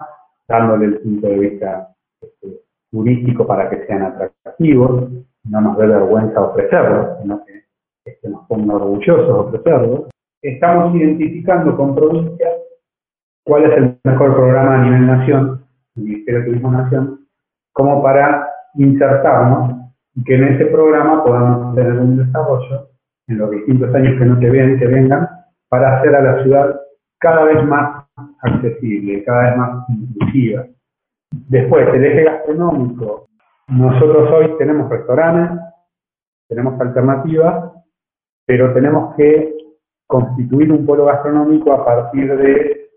dándole 0.48 0.87
el 0.87 1.00
punto 1.00 1.28
de 1.28 1.38
vista 1.38 1.88
este, 2.20 2.61
turístico 2.90 3.46
para 3.46 3.70
que 3.70 3.87
sean 3.87 4.02
atractivos, 4.02 5.11
no 5.44 5.61
nos 5.61 5.76
dé 5.78 5.87
vergüenza 5.87 6.40
ofrecerlos, 6.40 7.18
sino 7.20 7.44
que 7.44 7.64
este, 8.04 8.28
nos 8.28 8.46
ponga 8.46 8.74
orgullosos 8.74 9.46
ofrecerlos. 9.46 10.11
Estamos 10.42 10.94
identificando 10.94 11.76
con 11.76 11.94
provincias 11.94 12.54
cuál 13.44 13.64
es 13.64 13.76
el 13.76 13.98
mejor 14.04 14.35
programa 14.35 14.74
a 14.74 14.85
nivel 14.85 15.07
nación, 15.07 15.64
el 15.96 16.02
Ministerio 16.02 16.40
de 16.40 16.46
Turismo 16.46 16.72
Nación, 16.72 17.26
como 17.72 18.02
para 18.02 18.48
insertarnos 18.74 19.72
y 20.14 20.24
que 20.24 20.35
en 20.35 20.44
ese 20.44 20.66
programa 20.66 21.24
podamos 21.24 21.74
tener 21.74 21.92
un 21.92 22.18
desarrollo 22.18 22.88
en 23.26 23.38
los 23.38 23.50
distintos 23.50 23.94
años 23.94 24.18
que 24.18 24.24
no 24.24 24.38
te 24.38 24.50
ven, 24.50 24.78
que 24.78 24.87
vengan, 24.87 25.28
para 25.68 25.98
hacer 25.98 26.14
a 26.14 26.22
la 26.22 26.42
ciudad 26.42 26.80
cada 27.18 27.44
vez 27.44 27.64
más 27.64 28.03
accesible, 28.44 29.24
cada 29.24 29.42
vez 29.42 29.57
más 29.57 29.88
inclusiva. 29.88 30.66
Después, 31.48 31.88
el 31.94 32.04
eje 32.04 32.24
gastronómico. 32.24 33.28
Nosotros 33.68 34.30
hoy 34.30 34.57
tenemos 34.59 34.88
restaurantes, 34.90 35.59
tenemos 36.48 36.80
alternativas, 36.80 37.72
pero 38.46 38.72
tenemos 38.74 39.14
que 39.16 39.54
constituir 40.07 40.70
un 40.70 40.85
polo 40.85 41.07
gastronómico 41.07 41.72
a 41.72 41.85
partir 41.85 42.37
de 42.37 42.90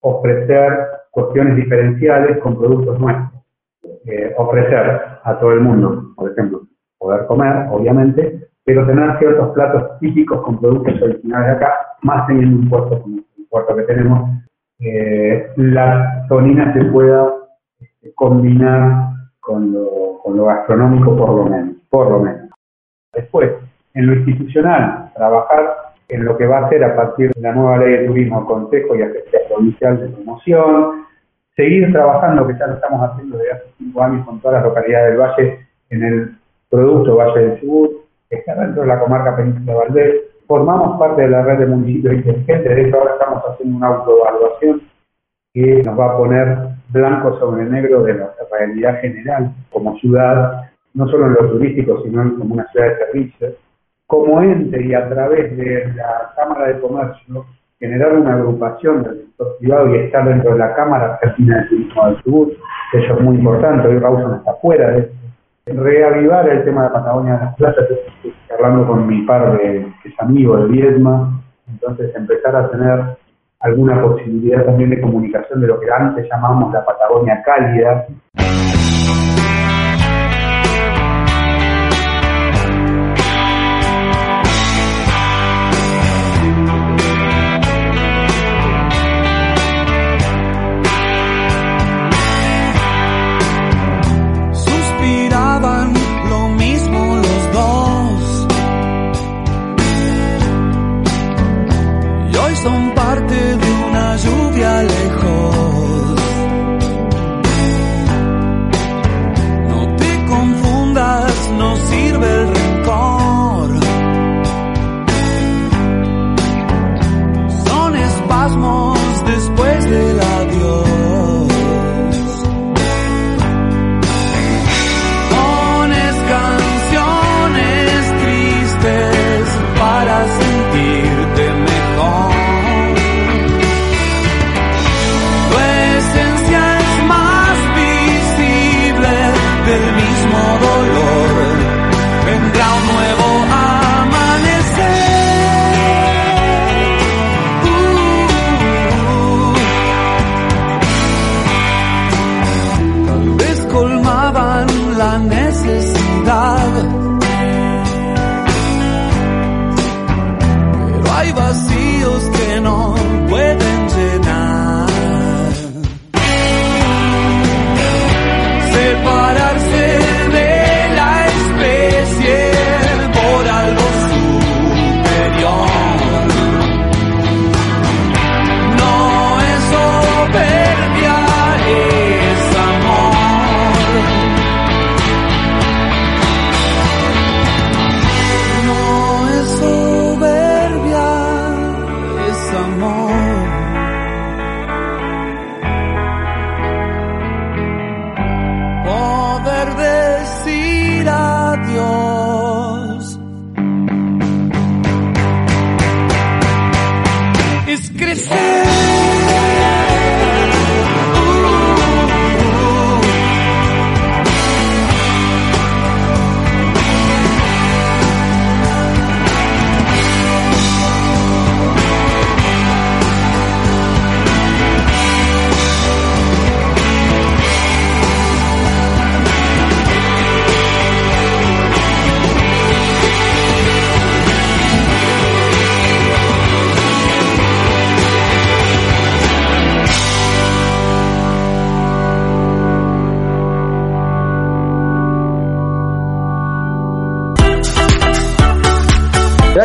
ofrecer 0.00 0.86
cuestiones 1.10 1.56
diferenciales 1.56 2.38
con 2.38 2.58
productos 2.58 2.98
nuestros. 2.98 3.42
Eh, 4.04 4.34
ofrecer 4.36 5.00
a 5.22 5.38
todo 5.38 5.52
el 5.52 5.60
mundo, 5.60 6.12
por 6.16 6.30
ejemplo, 6.32 6.62
poder 6.98 7.26
comer, 7.26 7.68
obviamente, 7.70 8.48
pero 8.64 8.86
tener 8.86 9.18
ciertos 9.18 9.50
platos 9.54 9.98
típicos 10.00 10.42
con 10.42 10.60
productos 10.60 11.00
originales 11.00 11.46
de 11.46 11.52
acá, 11.52 11.74
más 12.02 12.26
teniendo 12.26 12.58
un 12.58 12.68
puerto 12.68 13.00
como 13.00 13.16
el 13.16 13.46
puerto 13.48 13.76
que 13.76 13.82
tenemos, 13.82 14.30
eh, 14.80 15.50
la 15.56 16.26
tonina 16.28 16.72
se 16.72 16.84
pueda 16.84 17.32
este, 17.80 18.12
combinar 18.14 19.08
con 19.40 19.72
lo, 19.72 20.20
con 20.22 20.36
lo 20.36 20.44
gastronómico 20.46 21.16
por 21.16 21.30
lo 21.30 21.44
menos, 21.44 21.76
por 21.88 22.10
lo 22.10 22.20
menos. 22.20 22.50
Después, 23.12 23.50
en 23.94 24.06
lo 24.06 24.14
institucional, 24.14 25.10
trabajar 25.14 25.88
en 26.08 26.24
lo 26.24 26.36
que 26.36 26.46
va 26.46 26.58
a 26.58 26.68
ser 26.68 26.84
a 26.84 26.96
partir 26.96 27.30
de 27.32 27.40
la 27.40 27.52
nueva 27.52 27.78
ley 27.78 27.90
de 27.90 28.06
turismo, 28.06 28.46
Consejo 28.46 28.94
y 28.94 29.02
Agencia 29.02 29.40
Provincial 29.48 30.00
de 30.00 30.08
Promoción, 30.08 31.06
seguir 31.56 31.92
trabajando, 31.92 32.46
que 32.46 32.56
ya 32.58 32.66
lo 32.66 32.74
estamos 32.74 33.10
haciendo 33.10 33.36
desde 33.36 33.52
hace 33.52 33.64
cinco 33.78 34.02
años 34.02 34.24
con 34.24 34.40
todas 34.40 34.62
las 34.62 34.64
localidades 34.64 35.10
del 35.10 35.20
Valle, 35.20 35.66
en 35.90 36.02
el 36.02 36.38
producto 36.70 37.16
Valle 37.16 37.40
del 37.40 37.60
que 38.30 38.36
está 38.36 38.54
dentro 38.54 38.82
de 38.82 38.88
la 38.88 39.00
comarca 39.00 39.36
Península 39.36 39.72
de 39.72 39.78
Valdés. 39.78 40.14
Formamos 40.48 40.98
parte 40.98 41.20
de 41.20 41.28
la 41.28 41.42
red 41.42 41.58
de 41.58 41.66
municipios 41.66 42.14
inteligentes, 42.14 42.74
de 42.74 42.88
hecho 42.88 42.96
ahora 42.96 43.12
estamos 43.12 43.42
haciendo 43.50 43.76
una 43.76 43.86
autoevaluación 43.88 44.80
que 45.52 45.82
nos 45.82 45.98
va 45.98 46.06
a 46.06 46.16
poner 46.16 46.58
blanco 46.88 47.38
sobre 47.38 47.66
negro 47.66 48.02
de 48.04 48.14
la 48.14 48.30
realidad 48.50 48.98
general 49.02 49.52
como 49.70 49.98
ciudad, 49.98 50.70
no 50.94 51.06
solo 51.08 51.26
en 51.26 51.32
lo 51.34 51.50
turístico, 51.50 52.02
sino 52.02 52.34
como 52.38 52.54
una 52.54 52.66
ciudad 52.68 52.88
de 52.88 52.96
servicios. 52.96 53.54
Como 54.06 54.40
ente 54.40 54.82
y 54.86 54.94
a 54.94 55.06
través 55.10 55.54
de 55.54 55.92
la 55.94 56.32
Cámara 56.34 56.68
de 56.68 56.80
Comercio, 56.80 57.44
generar 57.78 58.14
una 58.14 58.32
agrupación 58.32 59.02
del 59.02 59.18
sector 59.18 59.58
privado 59.58 59.94
y 59.94 59.98
estar 59.98 60.26
dentro 60.26 60.52
de 60.52 60.60
la 60.60 60.74
Cámara 60.74 61.18
Argentina 61.20 61.58
de 61.58 61.68
Turismo 61.68 62.06
del 62.06 62.22
Sur, 62.22 62.48
eso 62.94 63.14
es 63.14 63.20
muy 63.20 63.36
importante, 63.36 63.86
hoy 63.86 63.98
Rawson 63.98 64.36
está 64.36 64.54
fuera 64.62 64.92
de 64.92 65.12
reavivar 65.66 66.48
el 66.48 66.64
tema 66.64 66.84
de 66.84 66.88
Patagonia 66.88 67.34
de 67.34 67.44
las 67.44 67.54
playas, 67.56 67.84
hablando 68.58 68.86
con 68.86 69.06
mi 69.06 69.22
par 69.22 69.58
que 69.58 69.86
es 70.04 70.20
amigo 70.20 70.56
de 70.56 70.66
Viedma, 70.66 71.40
entonces 71.68 72.14
empezar 72.14 72.56
a 72.56 72.70
tener 72.70 73.16
alguna 73.60 74.02
posibilidad 74.02 74.64
también 74.64 74.90
de 74.90 75.00
comunicación 75.00 75.60
de 75.60 75.68
lo 75.68 75.80
que 75.80 75.90
antes 75.90 76.28
llamábamos 76.30 76.72
la 76.72 76.84
Patagonia 76.84 77.42
cálida. 77.44 78.06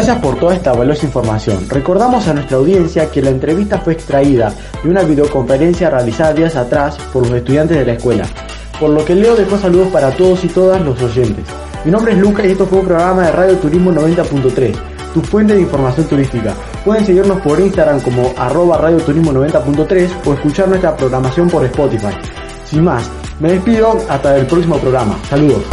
Gracias 0.05 0.21
por 0.21 0.37
toda 0.37 0.53
esta 0.53 0.73
valiosa 0.73 1.05
información. 1.05 1.65
Recordamos 1.69 2.27
a 2.27 2.33
nuestra 2.33 2.57
audiencia 2.57 3.09
que 3.09 3.21
la 3.21 3.29
entrevista 3.29 3.79
fue 3.79 3.93
extraída 3.93 4.53
de 4.83 4.89
una 4.89 5.01
videoconferencia 5.01 5.89
realizada 5.89 6.33
días 6.33 6.57
atrás 6.57 6.97
por 7.13 7.25
los 7.25 7.37
estudiantes 7.37 7.77
de 7.77 7.85
la 7.85 7.93
escuela, 7.93 8.25
por 8.81 8.89
lo 8.89 9.05
que 9.05 9.15
Leo 9.15 9.33
dejó 9.37 9.57
saludos 9.57 9.87
para 9.93 10.11
todos 10.11 10.43
y 10.43 10.49
todas 10.49 10.81
los 10.81 11.01
oyentes. 11.01 11.45
Mi 11.85 11.91
nombre 11.91 12.11
es 12.11 12.19
Lucas 12.19 12.45
y 12.45 12.49
esto 12.49 12.65
fue 12.65 12.79
un 12.79 12.87
programa 12.87 13.27
de 13.27 13.31
Radio 13.31 13.55
Turismo 13.55 13.93
90.3, 13.93 14.75
tu 15.13 15.21
fuente 15.21 15.53
de 15.53 15.61
información 15.61 16.05
turística. 16.05 16.53
Pueden 16.83 17.05
seguirnos 17.05 17.39
por 17.39 17.57
Instagram 17.61 18.01
como 18.01 18.33
arroba 18.35 18.79
Radio 18.79 18.97
Turismo 18.97 19.31
90.3 19.31 20.09
o 20.25 20.33
escuchar 20.33 20.67
nuestra 20.67 20.97
programación 20.97 21.49
por 21.49 21.63
Spotify. 21.63 22.13
Sin 22.65 22.83
más, 22.83 23.09
me 23.39 23.53
despido 23.53 23.97
hasta 24.09 24.35
el 24.35 24.47
próximo 24.47 24.77
programa. 24.79 25.17
Saludos. 25.29 25.63